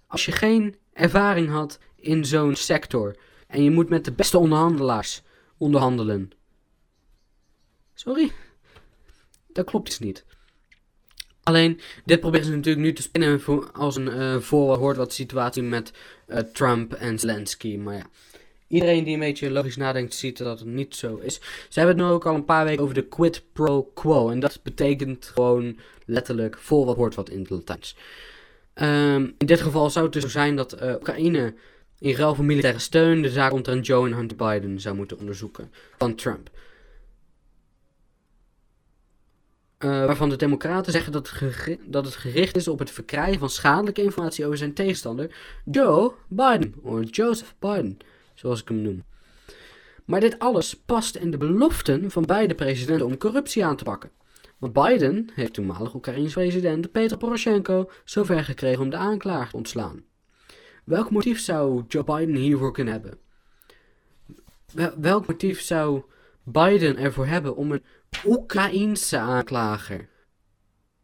[0.08, 3.15] als je geen ervaring had in zo'n sector
[3.47, 5.21] en je moet met de beste onderhandelaars
[5.58, 6.32] onderhandelen?
[7.93, 8.32] Sorry?
[9.47, 10.25] Dat klopt dus niet.
[11.43, 13.41] Alleen, dit proberen ze natuurlijk nu te spinnen
[13.73, 15.93] als een eh voorhoort wat situatie met
[16.27, 17.77] eh, Trump en Zelensky.
[17.77, 18.10] Maar ja,
[18.69, 21.39] iedereen die een beetje logisch nadenkt ziet dat het niet zo is.
[21.69, 24.29] Ze hebben het nu ook al een paar weken over de quid pro quo.
[24.29, 27.95] En dat betekent gewoon letterlijk voor wat hoort wat in het Latijns.
[28.73, 31.53] Ehm, in dit geval zou het dus zo zijn dat eh, Oekraïne
[31.99, 35.71] in ruil voor militaire steun de zaak omtrent Joe en Hunter Biden zou moeten onderzoeken
[35.97, 36.49] van Trump.
[39.77, 43.49] Eh, waarvan de Democraten zeggen dat het, dat het gericht is op het verkrijgen van
[43.49, 47.97] schadelijke informatie over zijn tegenstander, Joe Biden, of Joseph Biden,
[48.39, 49.04] zoals ik hem noem.
[50.06, 54.12] Maar dit alles past in de beloften van beide presidenten om corruptie aan te pakken.
[54.58, 60.04] Want Biden heeft toenmalig Oekraïns president Petro Poroshenko zover gekregen om de aanklager te ontslaan.
[60.84, 63.17] Welk motief zou Joe Biden hiervoor kunnen hebben?
[64.73, 66.04] Wel- welk motief zou
[66.43, 67.84] Biden ervoor hebben om een
[68.25, 70.10] Oekraïense aanklager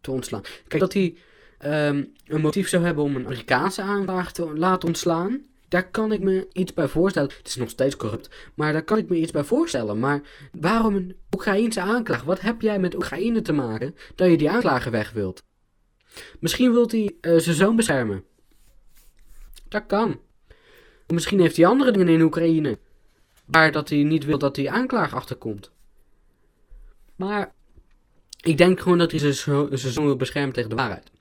[0.02, 0.42] te ontslaan?
[0.68, 1.18] Kijk, dat hij
[1.58, 6.22] ehm, een motief zou hebben om een Amerikaanse aanklager te laten ontslaan, Daar kan ik
[6.22, 7.30] me iets bij voorstellen.
[7.38, 10.00] Het is nog steeds corrupt, maar daar kan ik me iets bij voorstellen.
[10.00, 12.26] Maar waarom een Oekraïense aanklager?
[12.26, 15.44] Wat heb jij met Oekraïne te maken dat je die aanklager weg wilt?
[16.40, 18.24] Misschien wilt hij eh, zijn zoon beschermen.
[19.68, 20.20] Dat kan.
[21.08, 22.80] Misschien heeft hij andere dingen in Oekraïne.
[23.46, 25.72] Waar dat hij niet wil dat die aanklager achterkomt.
[27.16, 27.54] Maar
[28.42, 31.12] ik denk gewoon dat hij zijn zoon wil beschermen tegen de waarheid.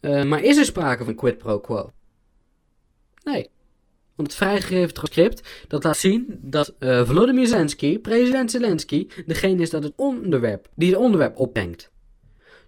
[0.00, 1.92] Eh, maar is er sprake van quid pro quo?
[3.24, 3.50] Nee.
[4.14, 9.70] Want het vrijgegeven transcript dat laat zien dat eh Volodymyr Zelensky, president Zelensky, degene is
[9.70, 11.90] dat het onderwerp, die het onderwerp opbrengt.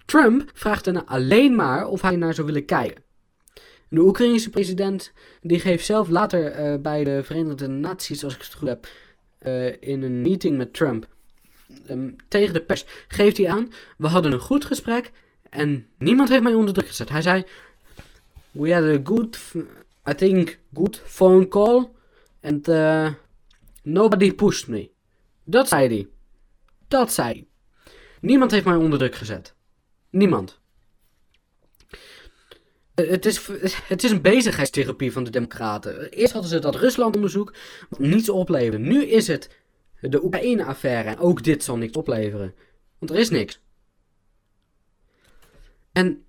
[0.05, 3.03] Trump vraagt daarna alleen maar of hij naar zou willen kijken.
[3.89, 8.55] De Oekraïnse president die geeft zelf later eh, bij de Verenigde Naties, als ik het
[8.55, 8.89] goed heb,
[9.39, 11.09] eh, in een meeting met Trump
[11.87, 15.11] ehm, tegen de pers, geeft hij aan: we hadden een goed gesprek
[15.49, 17.09] en niemand heeft mij onder druk gezet.
[17.09, 17.45] Hij zei:
[18.51, 19.39] we had a good,
[20.11, 21.90] I think, good phone call
[22.42, 23.12] and uh,
[23.83, 24.90] nobody pushed me.
[25.44, 26.09] Dat zei hij.
[26.88, 27.46] Dat zei hij.
[28.20, 29.55] Niemand heeft mij onder druk gezet.
[30.11, 30.61] Niemand.
[32.94, 33.46] Eh, Het is,
[33.85, 36.11] het is een bezigheidstherapie van de Democraten.
[36.11, 37.55] Eerst hadden ze dat Rusland-onderzoek,
[37.88, 38.79] wat niets opleverde.
[38.79, 39.59] Nu is het
[40.01, 42.55] de Oekraïne-affaire en ook dit zal niks opleveren.
[42.99, 43.61] Want er is niks.
[45.92, 46.25] En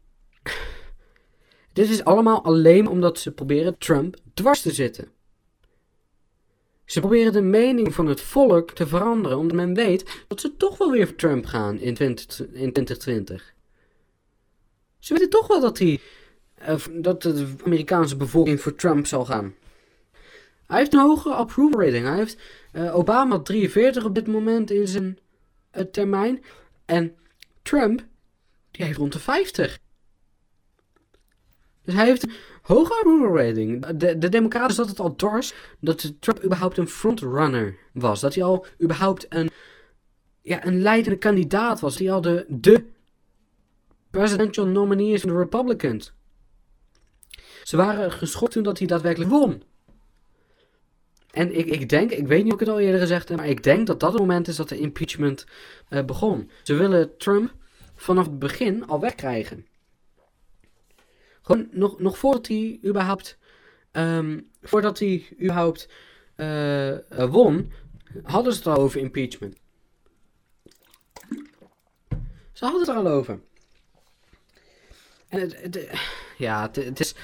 [1.81, 5.07] dit is allemaal alleen omdat ze proberen Trump dwars te zitten.
[6.85, 10.77] Ze proberen de mening van het volk te veranderen, omdat men weet dat ze toch
[10.77, 13.53] wel weer voor Trump gaan in, 20, in 2020.
[14.99, 16.01] Ze weten toch wel dat, die,
[16.55, 19.55] eh, dat de Amerikaanse bevolking voor Trump zal gaan.
[20.67, 22.05] Hij heeft een hoge approval rating.
[22.05, 22.37] Hij heeft,
[22.71, 25.19] eh, Obama had 43 op dit moment in zijn
[25.71, 26.43] eh, termijn.
[26.85, 27.15] En
[27.61, 28.05] Trump,
[28.71, 29.79] die heeft rond de 50.
[31.83, 33.85] Dus hij heeft een hoge approval rating.
[33.85, 38.19] De, de Democraten zat het al dwars dat Trump überhaupt een frontrunner was.
[38.19, 39.49] Dat hij al überhaupt een,
[40.41, 41.97] ja, een leidende kandidaat was.
[41.97, 42.85] Hij al de, de
[44.09, 46.13] presidential nominee is van de Republicans.
[47.63, 49.63] Ze waren geschokt toen dat hij daadwerkelijk won.
[51.31, 53.47] En ik, ik denk, ik weet niet of ik het al eerder gezegd heb, maar
[53.47, 55.45] ik denk dat dat het moment is dat de impeachment
[55.89, 56.49] eh, begon.
[56.63, 57.53] Ze willen Trump
[57.95, 59.65] vanaf het begin al wegkrijgen.
[61.71, 63.37] Nog, nog voordat hij überhaupt,
[63.91, 65.89] ehm, voordat hij überhaupt
[66.35, 66.97] eh,
[67.29, 67.71] won,
[68.23, 69.55] hadden ze het al over impeachment.
[72.51, 73.39] Ze hadden het er al over.
[75.27, 75.89] En het,
[76.37, 77.15] ja, het, is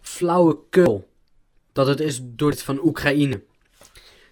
[0.00, 1.08] flauwekul
[1.72, 3.42] dat het is door dit van Oekraïne.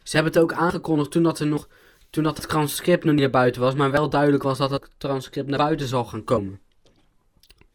[0.02, 1.68] Ze hebben het ook aangekondigd toen dat er nog,
[2.10, 4.90] toen dat het transcript nog niet naar buiten was, maar wel duidelijk was dat het
[4.96, 6.60] transcript naar buiten zal gaan komen.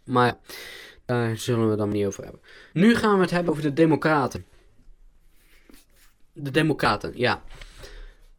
[0.04, 0.38] Maar
[1.08, 2.42] daar zullen we dan niet over hebben.
[2.74, 4.46] Nu gaan we het hebben over de Democraten.
[6.34, 7.44] De Democraten, ja.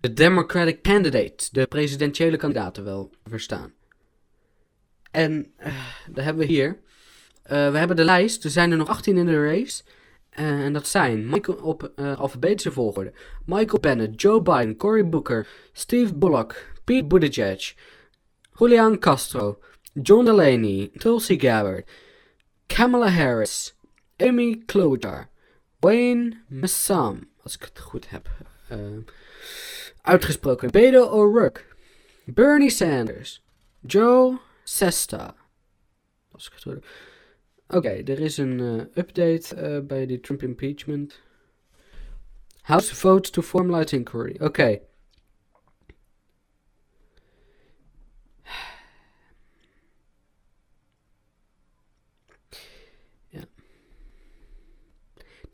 [0.00, 3.72] De Democratic Candidates, de presidentiële kandidaten wel verstaan.
[5.11, 5.72] En eh,
[6.11, 6.78] daar hebben we hier.
[7.42, 9.83] eh, we hebben de lijst, er zijn er nog 18 in de race.
[10.31, 13.12] Eh, en dat zijn Michael op alfabetische volgorde.
[13.46, 17.74] Michael Bennett, Joe Biden, Cory Booker, Steve Bullock, Pete Buttigieg,
[18.59, 19.59] Julian Castro,
[20.02, 21.90] John Delaney, Tulsi Gabbard,
[22.68, 23.74] Kamala Harris,
[24.20, 25.28] Amy Klobuchar,
[25.81, 28.28] Wayne Massam, als ik het goed heb
[28.68, 28.78] eh,
[30.02, 31.61] uitgesproken, Beto O'Rourke,
[32.24, 33.42] Bernie Sanders,
[33.81, 35.35] Joe Sesta.
[36.33, 36.87] Als ik het goed.
[37.68, 41.20] Oké, er is een eh, update eh, bij de Trump impeachment.
[42.61, 44.37] House votes to formalize inquiry.
[44.40, 44.81] Oké.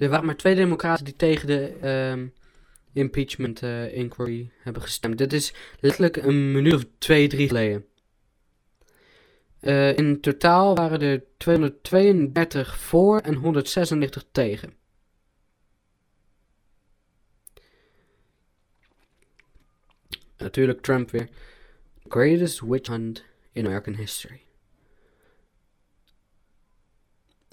[0.05, 2.27] Er waren maar twee democraten die tegen de ehm,
[2.93, 5.19] impeachment eh, inquiry hebben gestemd.
[5.19, 7.87] Dit is letterlijk een minuut of twee, drie geleden.
[9.61, 14.77] Eh, in totaal waren er 232 voor en 196 tegen.
[20.37, 21.29] Natuurlijk Trump weer.
[22.09, 24.42] Greatest witch hunt in American history.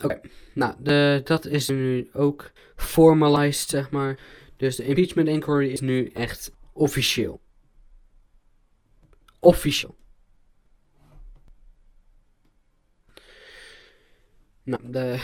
[0.03, 0.19] Oké,
[0.53, 4.19] nou, de, dat is nu ook formalized, zeg maar.
[4.57, 7.41] Dus de impeachment inquiry is nu echt officieel.
[9.39, 9.95] Officieel.
[14.63, 15.23] Nou, de,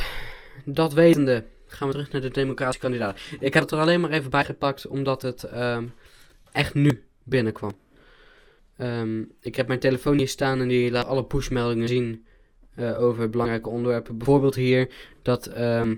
[0.65, 3.19] dat wetende gaan we terug naar de democratische kandidaat.
[3.39, 5.88] Ik heb het er alleen maar even bij gepakt omdat het ehm,
[6.51, 7.73] echt nu binnenkwam.
[8.78, 12.25] Ehm, ik heb mijn telefoon hier staan en die laat alle pushmeldingen zien
[12.78, 14.17] eh, over belangrijke onderwerpen.
[14.17, 15.95] Bijvoorbeeld hier dat ehm,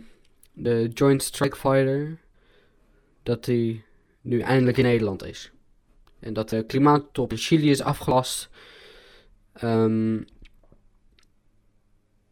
[0.53, 2.17] de Joint Strike Fighter,
[3.23, 3.83] dat die
[4.21, 5.51] nu eindelijk in Nederland is.
[6.19, 8.49] En dat de klimaattop in Chili is afgelast.
[9.53, 10.21] Ehm,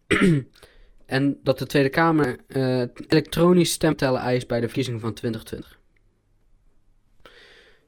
[1.05, 5.79] en dat de Tweede Kamer eh, elektronisch stemtellen eist bij de verkiezingen van 2020.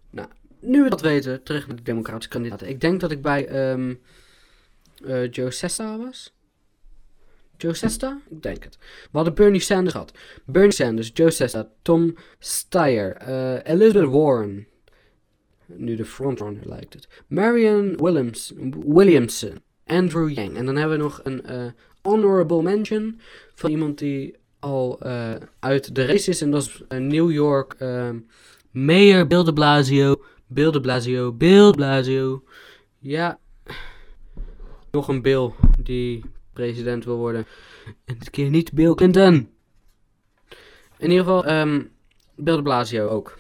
[0.10, 0.30] Nou,
[0.60, 2.70] nu we dat weten, terug naar de democratische kandidaten.
[2.70, 3.96] Ik denk dat ik bij ehm,
[5.06, 6.38] eh, Joe Sesta was.
[7.62, 8.22] Joe Sesta?
[8.30, 8.78] Ik denk het.
[8.80, 10.12] We hadden Bernie Sanders gehad.
[10.46, 14.68] Bernie Sanders, Joe Sesta, Tom Steyer, eh, Elizabeth Warren.
[15.66, 17.08] Nu de frontrunner lijkt het.
[17.28, 18.54] Marianne Williams,
[18.86, 20.58] Williamson, Andrew Yang.
[20.58, 21.66] En dan hebben we nog een eh,
[22.02, 23.20] honorable mention
[23.56, 26.42] van iemand die al eh, uit de race is.
[26.42, 27.76] En dat is New York
[28.72, 30.24] Mayor Bill de Blasio.
[30.48, 32.44] Bill de Blasio, Bill de Blasio.
[33.00, 33.40] Ja,
[34.92, 36.24] nog een Bill die
[36.60, 37.46] president wil worden.
[38.06, 39.50] En dit keer niet Bill Clinton.
[40.98, 41.82] In ieder geval, ehm
[42.36, 43.38] Bill de Blasio ook.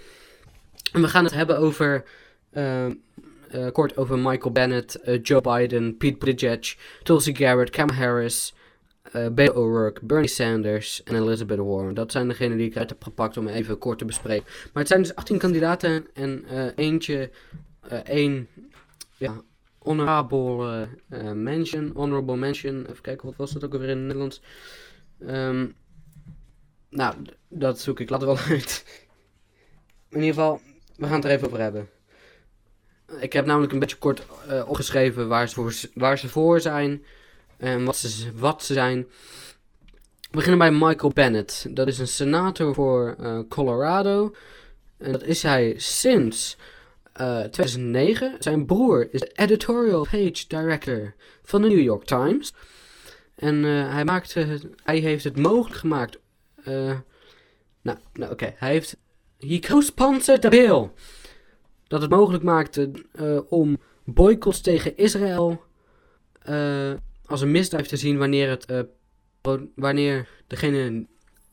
[0.92, 2.04] We gaan het hebben over,
[2.52, 2.94] ehm,
[3.50, 8.54] eh, kort over Michael Bennett, eh, Joe Biden, Pete Buttigieg, Tulsi Gabbard, Kamala Harris,
[9.12, 11.94] eh Beto O'Rourke, Bernie Sanders en Elizabeth Warren.
[11.94, 14.46] Dat zijn degenen die ik uit heb gepakt om even kort te bespreken.
[14.46, 16.44] Maar het zijn dus 18 kandidaten en
[16.76, 17.30] eentje,
[18.04, 18.48] één,
[19.18, 19.42] ja,
[19.90, 22.86] honorable eh, mention, honorable mention.
[22.90, 24.42] Even kijken, wat was dat ook alweer in het Nederlands?
[25.28, 25.68] Ehm,
[26.90, 27.16] nou,
[27.48, 28.86] dat zoek ik later wel uit.
[30.10, 30.62] In ieder geval,
[30.96, 31.90] we gaan het er even over hebben.
[33.20, 37.04] Ik heb namelijk een beetje kort eh, opgeschreven waar ze, voor, waar ze voor zijn
[37.58, 39.08] en wat ze, wat ze zijn.
[40.22, 41.66] We beginnen bij Michael Bennett.
[41.76, 44.36] Dat is een senator voor eh, Colorado.
[44.98, 46.58] En dat is hij sinds
[47.20, 48.36] eh, 2009.
[48.40, 51.14] Zijn broer is de editorial page director
[51.44, 52.54] van de New York Times.
[53.36, 56.20] En eh, hij, maakte hij heeft het mogelijk gemaakt.
[56.64, 56.98] eh,
[57.82, 58.54] nou, nou oké.
[58.58, 58.98] Hij heeft.
[59.38, 60.90] He co-sponsored the bill.
[61.88, 65.64] Dat het mogelijk maakte eh, om boycotts tegen Israël.
[66.42, 66.94] eh,
[67.26, 68.66] als een misdrijf te zien wanneer het.
[68.66, 68.80] eh,
[69.76, 71.06] wanneer degene.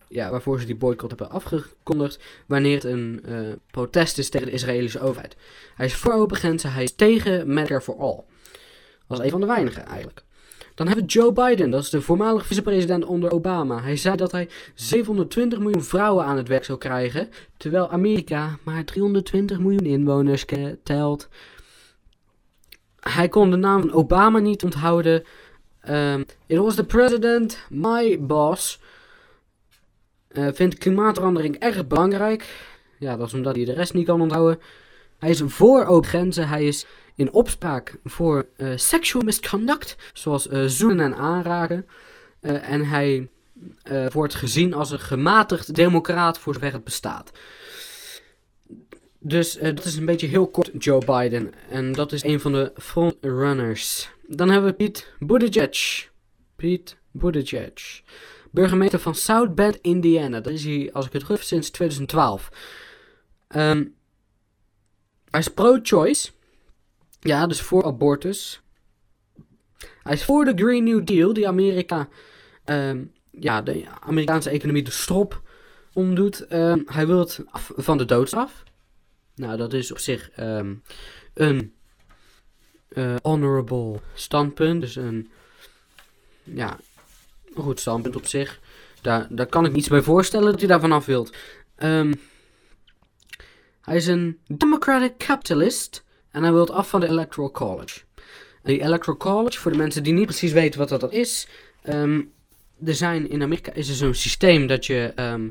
[0.08, 2.18] Ja, waarvoor ze die boycott hebben afgekondigd.
[2.46, 3.38] Wanneer het een eh,
[3.70, 5.36] protest is tegen de Israëlische overheid.
[5.74, 6.72] Hij is voor open grenzen.
[6.72, 8.24] Hij is tegen Medicare for All.
[9.06, 10.24] Dat is een van de weinigen eigenlijk.
[10.76, 13.82] Dan hebben we Joe Biden, dat is de voormalige vicepresident onder Obama.
[13.82, 18.84] Hij zei dat hij 720 miljoen vrouwen aan het werk zou krijgen, terwijl Amerika maar
[18.84, 20.44] 320 miljoen inwoners
[20.82, 21.28] telt.
[23.00, 25.24] Hij kon de naam van Obama niet onthouden.
[25.80, 28.80] Ehm, It was the president, my boss.
[30.36, 32.44] Eh, vindt klimaatverandering erg belangrijk.
[32.98, 34.60] Ja, dat is omdat hij de rest niet kan onthouden.
[35.18, 36.48] Hij is voor open grenzen.
[36.48, 41.86] Hij is in opspraak voor eh, sexual misconduct, zoals eh, zoenen en aanraken.
[42.40, 43.28] En hij
[44.12, 47.30] wordt gezien als een gematigd democraat voor zover het bestaat.
[49.18, 51.52] Dus dat is een beetje heel kort Joe Biden.
[51.70, 54.10] En dat is een van de frontrunners.
[54.26, 56.10] Dan hebben we Pete Buttigieg.
[56.56, 58.02] Pete Buttigieg.
[58.56, 60.40] Burgemeester van South Bend, Indiana.
[60.40, 62.48] Dat is hij, als ik het goed heb, sinds 2012.
[63.48, 63.84] Ehm,
[65.30, 66.30] hij is pro-choice.
[67.20, 68.60] Ja, dus voor abortus.
[70.02, 72.08] Hij is voor de Green New Deal, die Amerika,
[72.64, 75.42] ehm, ja, de Amerikaanse economie de strop
[75.92, 76.46] omdoet.
[76.46, 77.40] Ehm, hij wil het
[77.76, 78.62] van de doodstraf.
[79.34, 80.30] Nou, dat is op zich
[81.34, 81.74] een
[82.88, 84.80] eh, honorable standpunt.
[84.80, 85.30] Dus een,
[86.42, 86.78] ja,
[87.62, 88.60] goed standpunt op zich.
[89.02, 91.36] Daar, daar kan ik me iets bij voorstellen dat hij daarvan af wilt.
[91.76, 92.12] Ehm,
[93.80, 96.04] hij is een democratic capitalist.
[96.30, 98.00] En hij wil af van de Electoral College.
[98.62, 101.48] Die Electoral College, voor de mensen die niet precies weten wat dat, is.
[101.82, 102.22] ehm,
[102.84, 105.48] er zijn in Amerika is er zo'n systeem dat je ehm,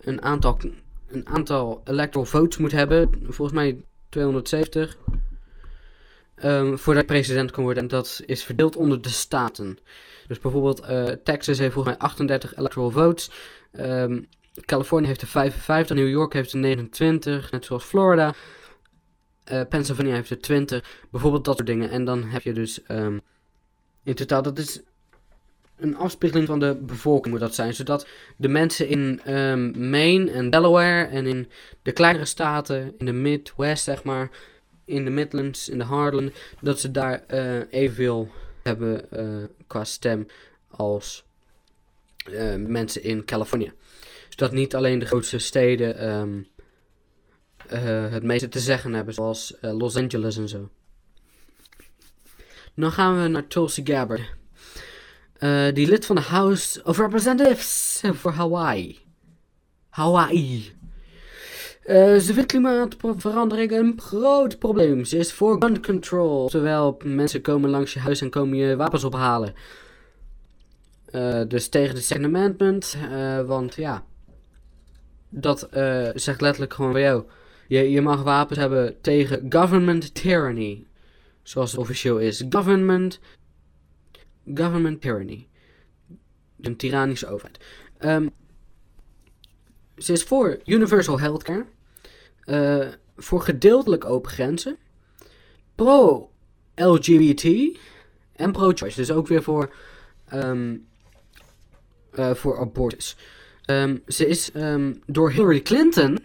[0.00, 0.58] een, aantal,
[1.08, 3.10] een aantal electoral votes moet hebben.
[3.22, 4.98] Volgens mij 270.
[6.40, 7.82] Ehm, voordat je president kan worden.
[7.82, 9.78] En dat is verdeeld onder de staten.
[10.26, 13.30] Dus bijvoorbeeld eh, Texas heeft volgens mij 38 electoral votes.
[13.72, 14.20] Ehm,
[14.64, 15.96] Californië heeft er 55.
[15.96, 17.50] New York heeft er 29.
[17.50, 18.34] Net zoals Florida.
[19.44, 21.06] Eh, Pennsylvania heeft er 20.
[21.10, 21.90] Bijvoorbeeld dat soort dingen.
[21.90, 23.18] En dan heb je dus ehm,
[24.04, 24.80] in totaal, dat is
[25.76, 27.74] een afspiegeling van de bevolking moet dat zijn.
[27.74, 29.20] Zodat de mensen in
[29.90, 31.50] Maine en Delaware en in
[31.82, 34.30] de kleinere staten, in de Midwest zeg maar,
[34.90, 38.28] in de Midlands, in de Heartland, dat ze daar eh, evenveel
[38.62, 40.26] hebben eh, qua stem
[40.70, 41.24] als
[42.24, 43.72] eh, mensen in Californië.
[44.28, 46.42] Zodat niet alleen de grootste steden ehm,
[47.66, 50.68] eh, het meeste te zeggen hebben, zoals Los Angeles en zo.
[52.74, 54.38] Dan gaan we naar Tulsi Gabbard.
[55.74, 58.98] Die lid van de House of Representatives voor Hawaii.
[59.88, 60.79] Hawaii.
[61.90, 65.04] Eh, ze vindt klimaatverandering een groot probleem.
[65.04, 66.48] Ze is voor gun control.
[66.48, 69.54] Terwijl mensen komen langs je huis en komen je wapens ophalen.
[71.04, 72.96] Eh, dus tegen de Second Amendment.
[73.10, 74.04] eh, want ja.
[75.28, 75.68] Dat
[76.14, 77.24] zegt letterlijk gewoon bij jou.
[77.68, 80.86] Je, je mag wapens hebben tegen government tyranny.
[81.42, 82.44] Zoals het officieel is.
[82.48, 83.20] Government.
[84.54, 85.48] Government tyranny.
[86.60, 87.64] Een tyrannische overheid.
[87.98, 88.28] Ehm,
[89.96, 91.66] ze is voor universal healthcare.
[92.50, 92.86] Eh,
[93.16, 94.76] voor gedeeltelijk open grenzen.
[95.74, 97.44] Pro-LGBT.
[98.32, 98.96] En pro-choice.
[98.96, 99.74] Dus ook weer voor,
[100.28, 100.76] ehm,
[102.12, 103.16] eh, voor abortus.
[103.64, 106.18] Ehm, ze is ehm, door Hillary Clinton,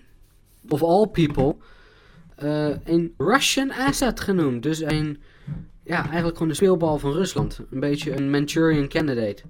[0.70, 1.56] of all people,
[2.36, 4.64] eh, een Russian asset genoemd.
[4.64, 5.22] Dus een,
[5.84, 7.60] ja, eigenlijk gewoon de speelbal van Rusland.
[7.72, 9.44] Een beetje een Manchurian candidate.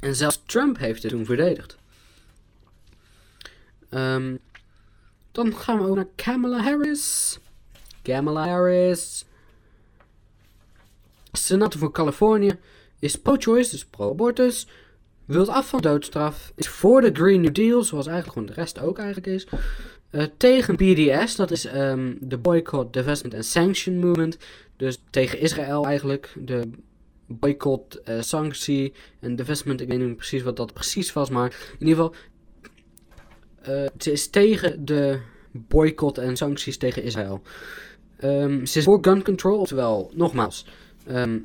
[0.00, 1.79] En zelfs Trump heeft het toen verdedigd.
[3.90, 4.36] Ehm,
[5.32, 7.38] dan gaan we over naar Kamala Harris.
[8.02, 9.24] Kamala Harris.
[11.32, 12.58] Senator voor Californië
[12.98, 14.66] is pro-choice, dus pro-abortus.
[15.24, 16.52] Wilt af van doodstraf.
[16.54, 19.46] Is voor de Green New Deal, zoals eigenlijk gewoon de rest ook eigenlijk is.
[20.10, 24.38] Eh, tegen BDS, dat is ehm, de Boycott, Divestment and Sanction Movement.
[24.76, 26.32] Dus tegen Israël eigenlijk.
[26.38, 26.70] De
[27.26, 29.80] boycott, eh, sanctie en divestment.
[29.80, 32.14] Ik weet niet precies wat dat precies was, maar in ieder geval.
[33.62, 35.20] Eh, ze is tegen de
[35.52, 37.42] boycott en sancties tegen Israël.
[38.16, 40.66] Ehm, ze is voor gun control, oftewel, nogmaals.
[41.06, 41.38] ehm,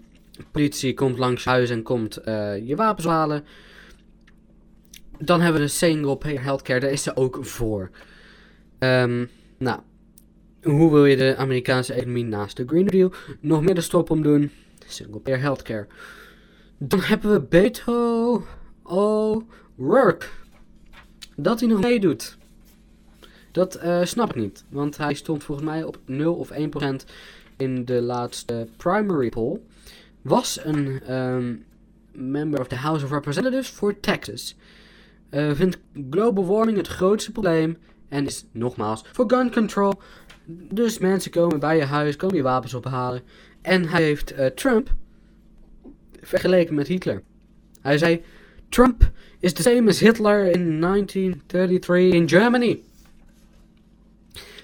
[0.51, 3.43] politie komt langs huis en komt eh, je wapens halen.
[5.19, 7.89] Dan hebben we de single payer healthcare, daar is ze ook voor.
[8.79, 9.25] Ehm,
[9.57, 9.79] nou,
[10.63, 14.21] hoe wil je de Amerikaanse economie naast de Green Deal nog meer de stop om
[14.21, 14.51] doen?
[14.87, 15.87] Single payer healthcare.
[16.77, 18.43] Dan hebben we Beto
[18.83, 20.25] O'Rourke.
[21.35, 22.37] Dat hij nog meedoet.
[23.51, 24.63] Dat eh, snap ik niet.
[24.69, 26.55] Want hij stond volgens mij op 0 of 1%
[27.57, 29.59] in de laatste primary poll.
[30.21, 31.55] Was een ehm,
[32.11, 34.55] member of the House of Representatives voor Texas.
[35.29, 35.77] Eh, vindt
[36.09, 37.77] global warming het grootste probleem.
[38.09, 39.93] En is nogmaals voor gun control.
[40.45, 43.21] Dus mensen komen bij je huis, komen je wapens ophalen.
[43.61, 44.93] En hij heeft eh, Trump
[46.21, 47.23] vergeleken met Hitler.
[47.81, 48.23] Hij zei:
[48.75, 49.03] Trump
[49.39, 52.81] is the same as Hitler in 1933 in Germany.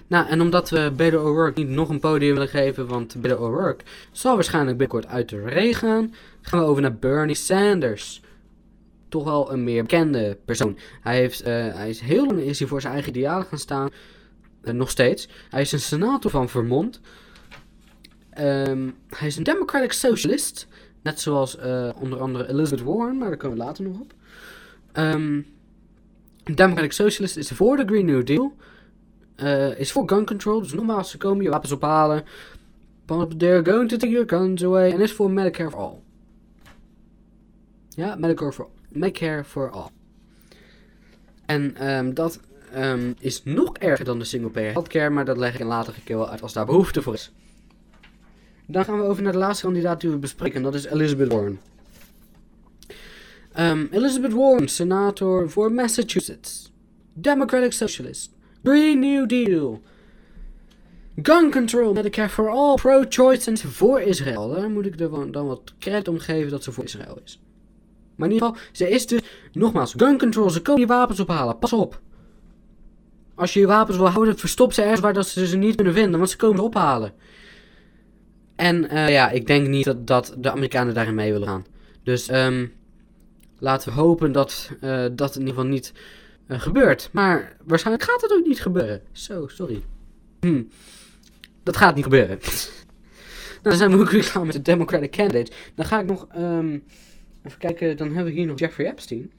[0.08, 3.84] Nou, en omdat we Beto O'Rourke niet nog een podium willen geven, want Beto O'Rourke
[4.12, 8.22] zal waarschijnlijk binnenkort uit de regen gaan, gaan we over naar Bernie Sanders.
[9.10, 10.78] Toch wel een meer bekende persoon.
[11.02, 13.90] Hij, heeft, eh, hij is heel lang is hij voor zijn eigen idealen gaan staan.
[14.62, 15.30] Eh, nog steeds.
[15.50, 17.00] Hij is een senator van Vermont.
[18.30, 20.68] Ehm, hij is een democratic socialist.
[21.02, 24.14] Net zoals eh, onder andere Elizabeth Warren, maar daar komen we later nog op.
[24.92, 25.42] Ehm,
[26.44, 28.56] democratic socialist is voor de Green New Deal.
[29.36, 30.62] Eh, is voor gun control.
[30.62, 32.24] Dus nogmaals, ze komen je wapens ophalen.
[33.06, 34.92] But they're going to take your guns away.
[34.92, 36.00] En is voor Medicare for all.
[37.90, 39.90] Ja, Medicare for, Medicare for all.
[41.46, 42.40] En ehm, dat
[42.72, 45.10] ehm, is nog erger dan de single payer healthcare.
[45.10, 47.32] Maar dat leg ik een latere keer wel uit als daar behoefte voor is.
[48.72, 50.56] Dan gaan we over naar de laatste kandidaat die we bespreken.
[50.56, 51.60] En dat is Elizabeth Warren.
[53.54, 56.72] Ehm, Elizabeth Warren, senator voor Massachusetts.
[57.14, 58.32] Democratic Socialist.
[58.64, 59.82] Green New Deal.
[61.22, 64.50] Gun control, Medicare for all, pro-choice en voor Israël.
[64.50, 67.42] Daar moet ik er dan dan wat credit om geven dat ze voor Israël is.
[68.16, 69.22] Maar in ieder geval, ze is dus,
[69.54, 71.60] nogmaals, gun control, ze komen je wapens ophalen.
[71.60, 72.00] Pas op.
[73.36, 75.94] Als je je wapens wil houden, verstop ze ergens waar dat ze ze niet kunnen
[75.94, 77.14] vinden, want ze komen ze ophalen.
[78.62, 81.66] En eh, ja, ik denk niet dat, dat de Amerikanen daarin mee willen gaan.
[82.04, 82.68] Dus ehm,
[83.60, 85.94] laten we hopen dat eh, dat in ieder geval niet
[86.48, 87.10] eh, gebeurt.
[87.12, 89.02] Maar waarschijnlijk gaat het ook niet gebeuren.
[89.12, 89.84] Zo, sorry.
[90.40, 90.64] Hm.
[91.64, 92.40] Dat gaat niet gebeuren.
[92.42, 95.56] nou, dan zijn we ook weer klaar met de Democratic candidates.
[95.76, 96.80] Dan ga ik nog ehm,
[97.44, 97.98] even kijken.
[97.98, 99.32] Dan hebben we hier nog Jeffrey Epstein.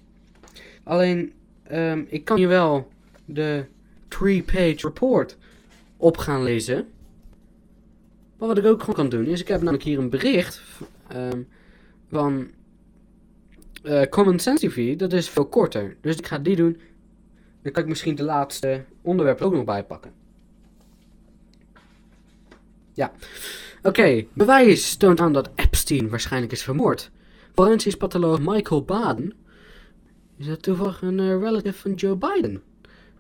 [0.85, 2.89] Alleen, ehm, ik kan hier wel
[3.25, 3.65] de
[4.09, 5.37] three-page report
[5.97, 6.92] op gaan lezen.
[8.47, 10.63] Wat ik ook gewoon kan doen, is ik heb namelijk hier een bericht
[11.09, 11.43] ehm,
[12.11, 12.51] van
[13.83, 14.97] eh, Common Sense TV.
[14.97, 15.97] Dat is veel korter.
[16.01, 16.81] Dus ik ga die doen.
[17.63, 20.13] Dan kan ik misschien de laatste onderwerpen ook nog bijpakken.
[22.93, 23.13] Ja.
[23.83, 27.11] Oké, bewijs toont aan dat Epstein waarschijnlijk is vermoord.
[27.55, 29.33] Forensisch patholoog Michael Baden.
[30.37, 32.63] Is dat toevallig een eh, relative van Joe Biden?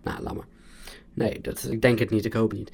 [0.02, 0.46] Nou, laat maar.
[1.14, 2.72] Nee, dat, ik denk het niet, ik hoop niet.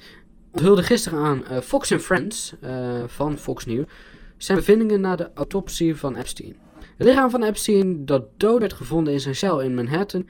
[0.59, 3.85] Onthulde gisteren aan eh, Fox Friends eh, van Fox News
[4.37, 6.55] zijn bevindingen na de autopsie van Epstein.
[6.97, 10.27] Het lichaam van Epstein, dat dood werd gevonden in zijn cel in Manhattan,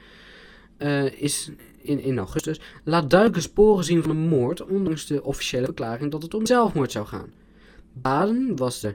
[0.76, 1.50] eh, is
[1.82, 6.22] in, in augustus, laat duidelijke sporen zien van een moord, ondanks de officiële verklaring dat
[6.22, 7.32] het om zelfmoord zou gaan.
[7.92, 8.86] Baden was,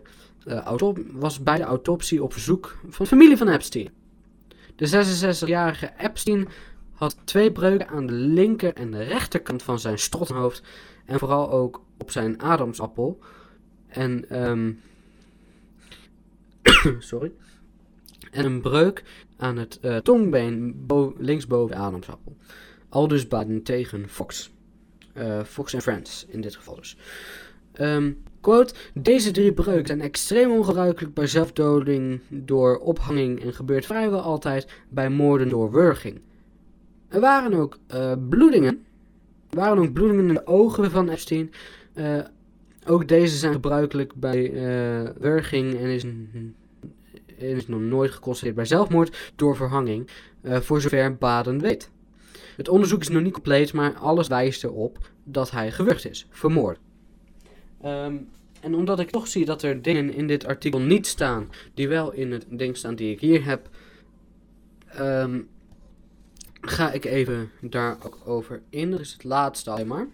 [1.12, 3.90] was bij de autopsie op verzoek van de familie van Epstein.
[4.76, 6.48] De 66-jarige Epstein
[6.92, 10.64] had twee breuken aan de linker en de rechterkant van zijn strottenhoofd
[11.06, 13.20] en vooral ook op zijn adamsappel.
[13.88, 14.72] En, ehm
[17.00, 17.32] sorry.
[18.32, 19.04] En een breuk
[19.38, 22.36] aan het eh, tongbeen bo- linksboven de adamsappel.
[22.90, 24.52] Al dus Baden tegen Fox.
[25.14, 26.98] Eh, Fox en Friends in dit geval dus.
[27.74, 34.22] Ehm, quote, deze drie breuken zijn extreem ongebruikelijk bij zelfdoding door ophanging en gebeurt vrijwel
[34.22, 36.22] altijd bij moorden door wurging.
[37.10, 38.86] Er waren ook eh, bloedingen.
[39.56, 41.52] Waren ook bloedingen in de ogen van Epstein.
[41.94, 42.20] Eh,
[42.86, 46.06] ook deze zijn gebruikelijk bij eh wurging en is,
[47.38, 50.10] is nog nooit geconstateerd bij zelfmoord door verhanging,
[50.42, 51.92] eh, voor zover Baden weet.
[52.58, 56.80] Het onderzoek is nog niet compleet, maar alles wijst erop dat hij gewurgd is, vermoord.
[57.82, 58.16] Ehm,
[58.62, 62.12] en omdat ik toch zie dat er dingen in dit artikel niet staan, die wel
[62.12, 63.70] in het ding staan die ik hier heb,
[64.88, 65.42] ehm,
[66.70, 68.92] ga ik even daar ook over in.
[68.92, 70.08] Dat is het laatste alleen maar.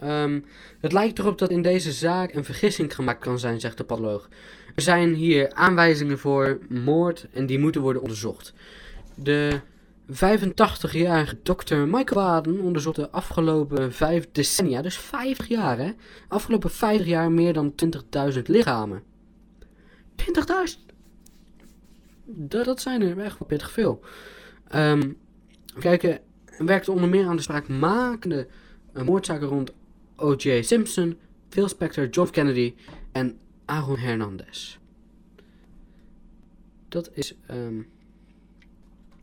[0.00, 0.40] Ehm,
[0.80, 4.28] het lijkt erop dat in deze zaak een vergissing gemaakt kan zijn, zegt de patholoog.
[4.74, 8.52] Er zijn hier aanwijzingen voor moord en die moeten worden onderzocht.
[9.14, 9.60] De
[10.10, 15.92] 85-jarige dokter Michael Baden onderzocht de afgelopen vijf decennia, dus 50 jaar hè,
[16.28, 17.72] afgelopen 50 jaar meer dan
[18.34, 19.02] 20.000 lichamen.
[20.16, 20.90] 20.000!
[22.24, 24.00] Dat, dat zijn er echt wel pittig veel.
[24.70, 25.12] Ehm,
[25.66, 26.18] even kijken,
[26.58, 28.46] werkte onder meer aan de spraakmakende
[28.94, 29.72] uh, moordzaken rond
[30.16, 30.62] O.J.
[30.62, 31.18] Simpson,
[31.48, 32.30] Phil Spector, John.
[32.30, 32.74] Kennedy
[33.12, 34.78] en Aaron Hernandez.
[36.88, 37.82] Dat is ehm,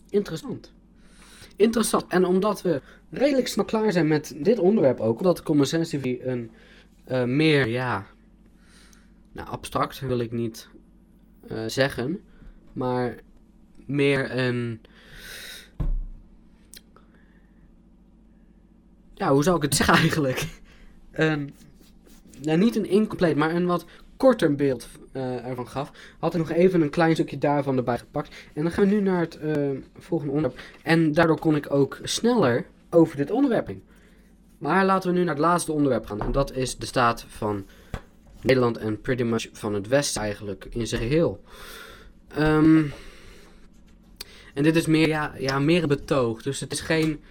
[0.09, 0.73] interessant.
[1.55, 2.07] Interessant.
[2.07, 6.51] En omdat we redelijk snel klaar zijn met dit onderwerp ook, omdat Common TV een
[7.05, 8.05] eh, meer, ja,
[9.31, 10.69] nou abstract wil ik niet
[11.47, 12.19] eh, zeggen,
[12.73, 13.15] maar
[13.85, 14.81] meer een,
[19.17, 20.45] ja, hoe zou ik het zeggen eigenlijk?
[22.41, 23.85] Nou, niet een incompleet, maar een wat
[24.17, 28.35] korter beeld eh, ervan gaf, had ik nog even een klein stukje daarvan erbij gepakt.
[28.53, 30.63] En dan gaan we nu naar het eh, volgende onderwerp.
[30.83, 33.83] En daardoor kon ik ook sneller over dit onderwerp heen.
[34.57, 36.21] Maar laten we nu naar het laatste onderwerp gaan.
[36.21, 37.65] En dat is de staat van
[38.41, 41.43] Nederland en pretty much van het Westen eigenlijk in zijn geheel.
[42.27, 42.83] Ehm,
[44.53, 46.41] en dit is meer, ja, ja, meer een betoog.
[46.41, 47.21] Dus het is geen.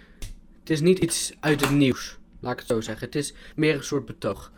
[0.67, 2.17] Het is niet iets uit het nieuws.
[2.39, 3.05] Laat ik het zo zeggen.
[3.05, 4.51] Het is meer een soort betoog.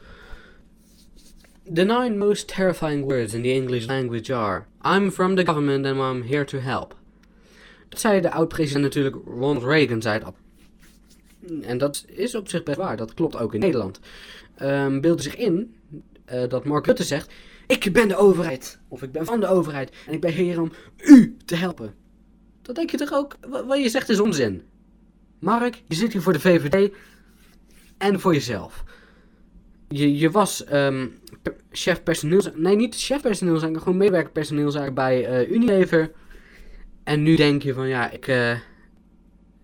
[1.74, 5.98] The nine most terrifying words in the English language are: I'm from the government and
[5.98, 6.96] I'm here to help.
[7.90, 10.36] Dat zei de oud-president natuurlijk Ronald Reagan, zei dat.
[11.62, 14.00] En dat is op zich best waar, dat klopt ook in Nederland.
[14.62, 15.76] Um, beelde zich in
[16.34, 17.32] uh, dat Mark Rutte zegt:
[17.68, 20.72] Ik ben de overheid, of ik ben van de overheid en ik ben hier om
[20.98, 21.94] u te helpen.
[22.62, 23.38] Dat denk je toch ook?
[23.68, 24.64] Wat je zegt is onzin.
[25.40, 26.92] Mark, je zit hier voor de VVD
[27.98, 28.84] en voor jezelf.
[29.88, 31.20] Je, je was um,
[31.72, 32.62] chef personeelszaken.
[32.62, 36.12] Nee, niet chef personeelszaken, gewoon medewerker personeelszaken bij uh, Unilever.
[37.04, 38.52] En nu denk je van ja, ik, uh,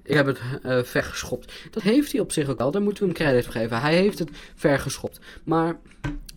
[0.04, 1.54] ik heb het uh, vergeschopt.
[1.72, 3.82] Dat heeft hij op zich ook wel, daar moeten we hem credit voor geven.
[3.82, 5.20] Hij heeft het vergeschopt.
[5.44, 5.80] Maar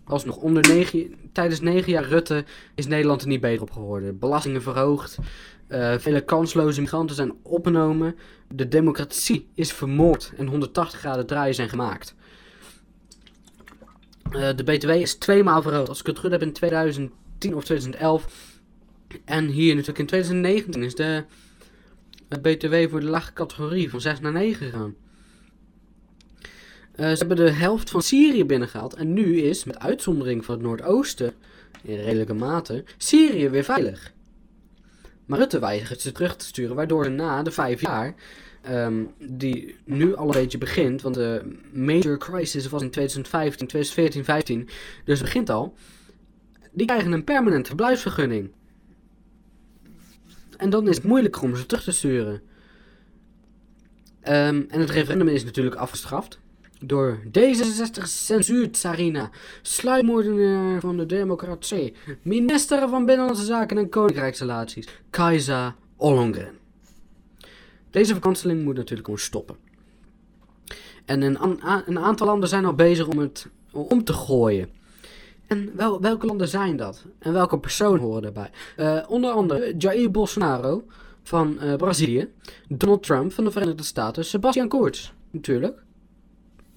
[0.03, 4.19] alsnog, onder negen, tijdens negen jaar Rutte is Nederland er niet beter op geworden.
[4.19, 5.17] Belastingen verhoogd,
[5.97, 8.15] vele kansloze migranten zijn opgenomen.
[8.47, 12.15] De democratie is vermoord en 180 graden draaien zijn gemaakt.
[14.31, 15.89] Uh, de BTW is twee maal verhoogd.
[15.89, 18.57] Als ik het goed heb in 2010 of 2011.
[19.25, 21.23] En hier natuurlijk in 2019 is de
[22.41, 24.95] BTW voor de lage categorie van 6 naar 9 gegaan.
[26.95, 28.93] Uh, ze hebben de helft van Syrië binnengehaald.
[28.93, 31.33] En nu is, met uitzondering van het Noordoosten,
[31.81, 34.13] in redelijke mate, Syrië weer veilig.
[35.29, 38.15] Maar Rutte weigert ze terug te sturen, waardoor na de vijf jaar
[38.69, 41.01] Um, die nu al een beetje begint.
[41.01, 44.69] Want de major crisis was in 2015, 2014, 15.
[45.05, 45.73] Dus begint al.
[46.71, 48.51] Die krijgen een permanente verblijfsvergunning.
[50.57, 52.33] En dan is het moeilijker om ze terug te sturen.
[52.33, 56.39] Um, en het referendum is natuurlijk afgestraft.
[56.85, 59.29] Door D66 censuurt Sarina,
[59.61, 66.57] sluitmoordenaar van de democratie, minister van Binnenlandse Zaken en Koninkrijksrelaties, Kajsa Ollongren.
[67.89, 69.55] Deze verkanseling moet natuurlijk gewoon stoppen.
[71.05, 71.37] En een,
[71.85, 74.69] een, aantal landen zijn al bezig om het om te gooien.
[75.47, 77.05] En wel, welke landen zijn dat?
[77.19, 78.49] En welke personen horen daarbij?
[78.75, 80.83] Eh, onder andere Jair Bolsonaro
[81.23, 82.27] van eh, Brazilië,
[82.67, 85.81] Donald Trump van de Verenigde Staten, Sebastian Kurz natuurlijk,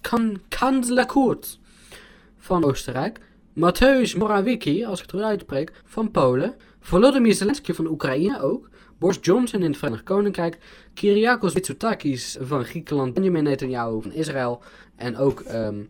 [0.02, 1.56] kan Kansler Kurz
[2.38, 3.20] van Oostenrijk,
[3.52, 9.18] Mateusz Morawiecki, als ik het goed uitspreek, van Polen, Volodymyr Zelensky van Oekraïne ook, Boris
[9.20, 10.58] Johnson in het Verenigd Koninkrijk,
[10.94, 14.62] Kyriakos Mitsotakis van Griekenland, Benjamin Netanyahu van Israël
[14.96, 15.80] en ook, ehm,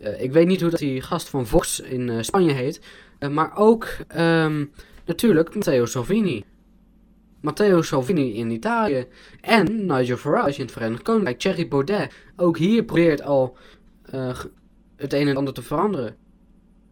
[0.00, 2.80] eh, ik weet niet hoe dat die gast van Vox in eh, Spanje heet,
[3.18, 4.64] eh, maar ook ehm,
[5.04, 6.44] natuurlijk Matteo Salvini.
[7.44, 9.06] Matteo Salvini in Italië
[9.40, 12.12] en Nigel Farage in het Verenigd Koninkrijk, Thierry Baudet.
[12.36, 13.56] Ook hier probeert al
[14.02, 14.38] eh,
[14.96, 16.16] het een en ander te veranderen.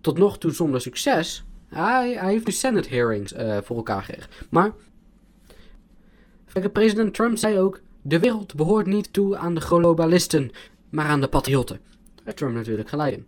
[0.00, 1.44] Tot nog toe zonder succes.
[1.68, 4.30] Hij, hij heeft de Senate hearings eh, voor elkaar gekregen.
[4.50, 4.72] Maar
[6.72, 10.50] president Trump zei ook: de wereld behoort niet toe aan de globalisten,
[10.90, 11.80] maar aan de patriotten.
[12.24, 13.26] Daar Trump natuurlijk gelijk in.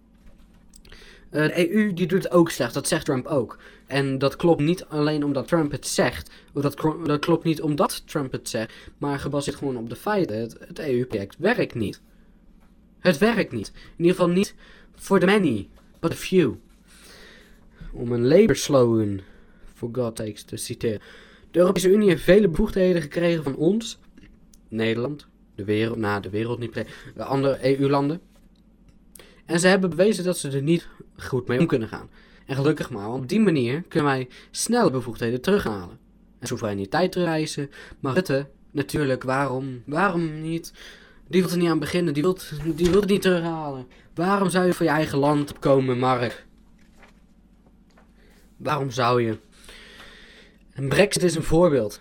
[1.35, 3.59] Eh, de EU die doet het ook slecht, dat zegt Trump ook.
[3.87, 8.33] En dat klopt niet alleen omdat Trump het zegt, dat, dat klopt niet omdat Trump
[8.33, 10.37] het zegt, maar gebaseerd gewoon op de feiten.
[10.37, 12.01] Het, EU-project werkt niet.
[12.99, 13.73] Het werkt niet.
[13.75, 14.55] In ieder geval niet
[14.95, 15.69] for the many,
[16.01, 16.55] but the few.
[17.93, 18.57] Om een Labour
[19.75, 21.01] for God takes, te citeren.
[21.51, 23.99] De Europese Unie heeft vele bevoegdheden gekregen van ons,
[24.69, 28.21] Nederland, de wereld, nou de wereld niet, de andere EU-landen.
[29.45, 32.09] En ze hebben bewezen dat ze er niet goed mee om kunnen gaan.
[32.47, 35.99] En gelukkig maar, want op die manier kunnen wij snelle bevoegdheden terughalen.
[36.39, 37.71] En soevereiniteit terugreizen.
[38.01, 40.73] Maar Rutte, natuurlijk, waarom, waarom niet?
[41.29, 42.39] Die wil er niet aan beginnen, die wil,
[42.75, 43.87] die wil het niet terughalen.
[44.15, 46.47] Waarom zou je voor je eigen land opkomen, Mark?
[48.57, 49.39] Waarom zou je?
[50.73, 52.01] En Brexit is een voorbeeld.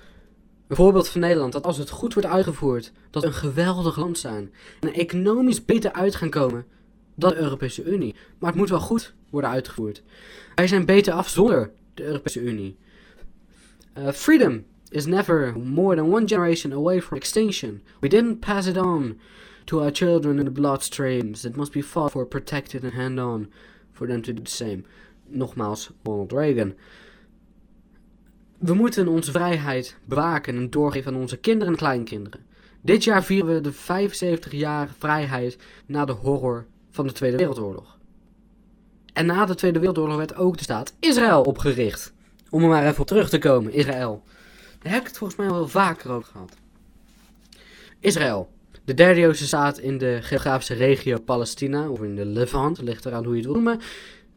[0.67, 4.17] Een voorbeeld van Nederland, dat als het goed wordt uitgevoerd, dat we een geweldig land
[4.17, 4.53] zijn.
[4.79, 6.65] En economisch beter uit gaan komen
[7.15, 8.15] dan de Europese Unie.
[8.39, 10.03] Maar het moet wel goed worden uitgevoerd.
[10.55, 12.77] Wij zijn beter af zonder de Europese Unie.
[13.97, 17.81] Uh, freedom is never more than one generation away from extinction.
[17.99, 19.19] We didn't pass it on
[19.65, 21.45] to our children in the bloodstreams.
[21.45, 23.51] It must be fought for, protected and hand on
[23.91, 24.83] for them to do the same.
[25.25, 26.73] Nogmaals, Ronald Reagan.
[28.57, 32.45] We moeten onze vrijheid bewaken en doorgeven aan onze kinderen en kleinkinderen.
[32.81, 37.97] Dit jaar vieren we de 75 jaar vrijheid na de horror van de Tweede Wereldoorlog.
[39.13, 42.13] En na de Tweede Wereldoorlog werd ook de staat Israël opgericht.
[42.49, 44.23] Om er maar even op terug te komen, Israël.
[44.79, 46.55] Daar heb ik het volgens mij wel vaker over gehad.
[47.99, 48.51] Israël.
[48.85, 53.23] De derde Joodse staat in de geografische regio Palestina, of in de Levant, ligt eraan
[53.23, 53.79] hoe je het wil noemen.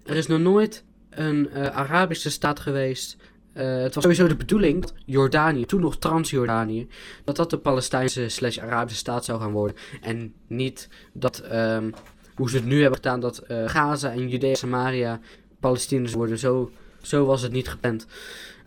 [0.02, 3.16] Er is nog nooit een uh, Arabische staat geweest.
[3.54, 6.88] Uh, het was sowieso de bedoeling Jordanië, toen nog Transjordanië,
[7.24, 9.76] dat dat de Palestijnse slash Arabische staat zou gaan worden.
[10.00, 11.92] En niet dat, um,
[12.36, 15.20] hoe ze het nu hebben gedaan, dat uh, Gaza en Judea en Samaria
[15.60, 16.38] Palestiniërs worden.
[16.38, 16.70] Zo,
[17.02, 18.06] zo was het niet gepland.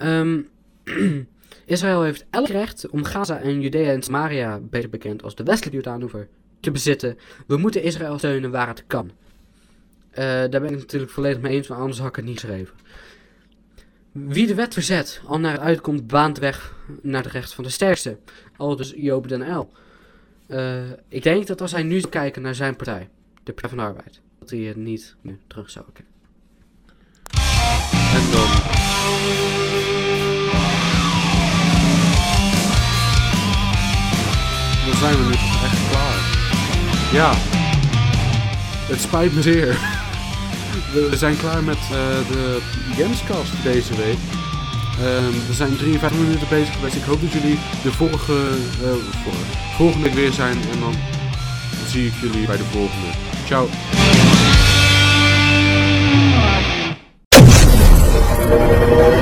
[0.02, 0.50] Um,
[1.66, 5.76] Israël heeft elk recht om Gaza en Judea en Samaria, beter bekend als de westelijke
[5.76, 6.28] Jordaanoever,
[6.60, 7.18] te bezitten.
[7.48, 9.12] We moeten Israël steunen waar het kan.
[10.12, 12.76] Uh, daar ben ik natuurlijk volledig mee eens, maar anders had ik het niet geschreven.
[14.12, 17.70] Wie de wet verzet, al naar het uitkomt, baant weg naar de recht van de
[17.70, 18.18] sterkste.
[18.58, 19.70] Al dus Joop den L.
[20.48, 23.10] Uh, ik denk dat als hij nu kijken naar zijn partij,
[23.50, 26.14] de Partij van Arbeid, dat hij het niet meer terug zou kijken.
[28.18, 28.50] En dan...
[34.86, 35.34] Dan zijn we nu
[35.64, 36.20] echt klaar.
[37.14, 37.32] Ja.
[38.92, 39.68] Het spijt me zeer.
[41.10, 41.90] We zijn klaar met uh,
[42.28, 42.60] de
[42.96, 44.18] Gamescast deze week.
[44.98, 46.96] Uh, we zijn 53 minuten bezig geweest.
[46.96, 48.50] Ik hoop dat jullie de vorige,
[48.84, 48.94] uh,
[49.76, 50.58] volgende week weer zijn.
[50.72, 50.94] En dan
[51.88, 53.39] zie ik jullie bij de volgende.
[53.50, 53.68] Ciao.
[58.50, 59.19] Thank you.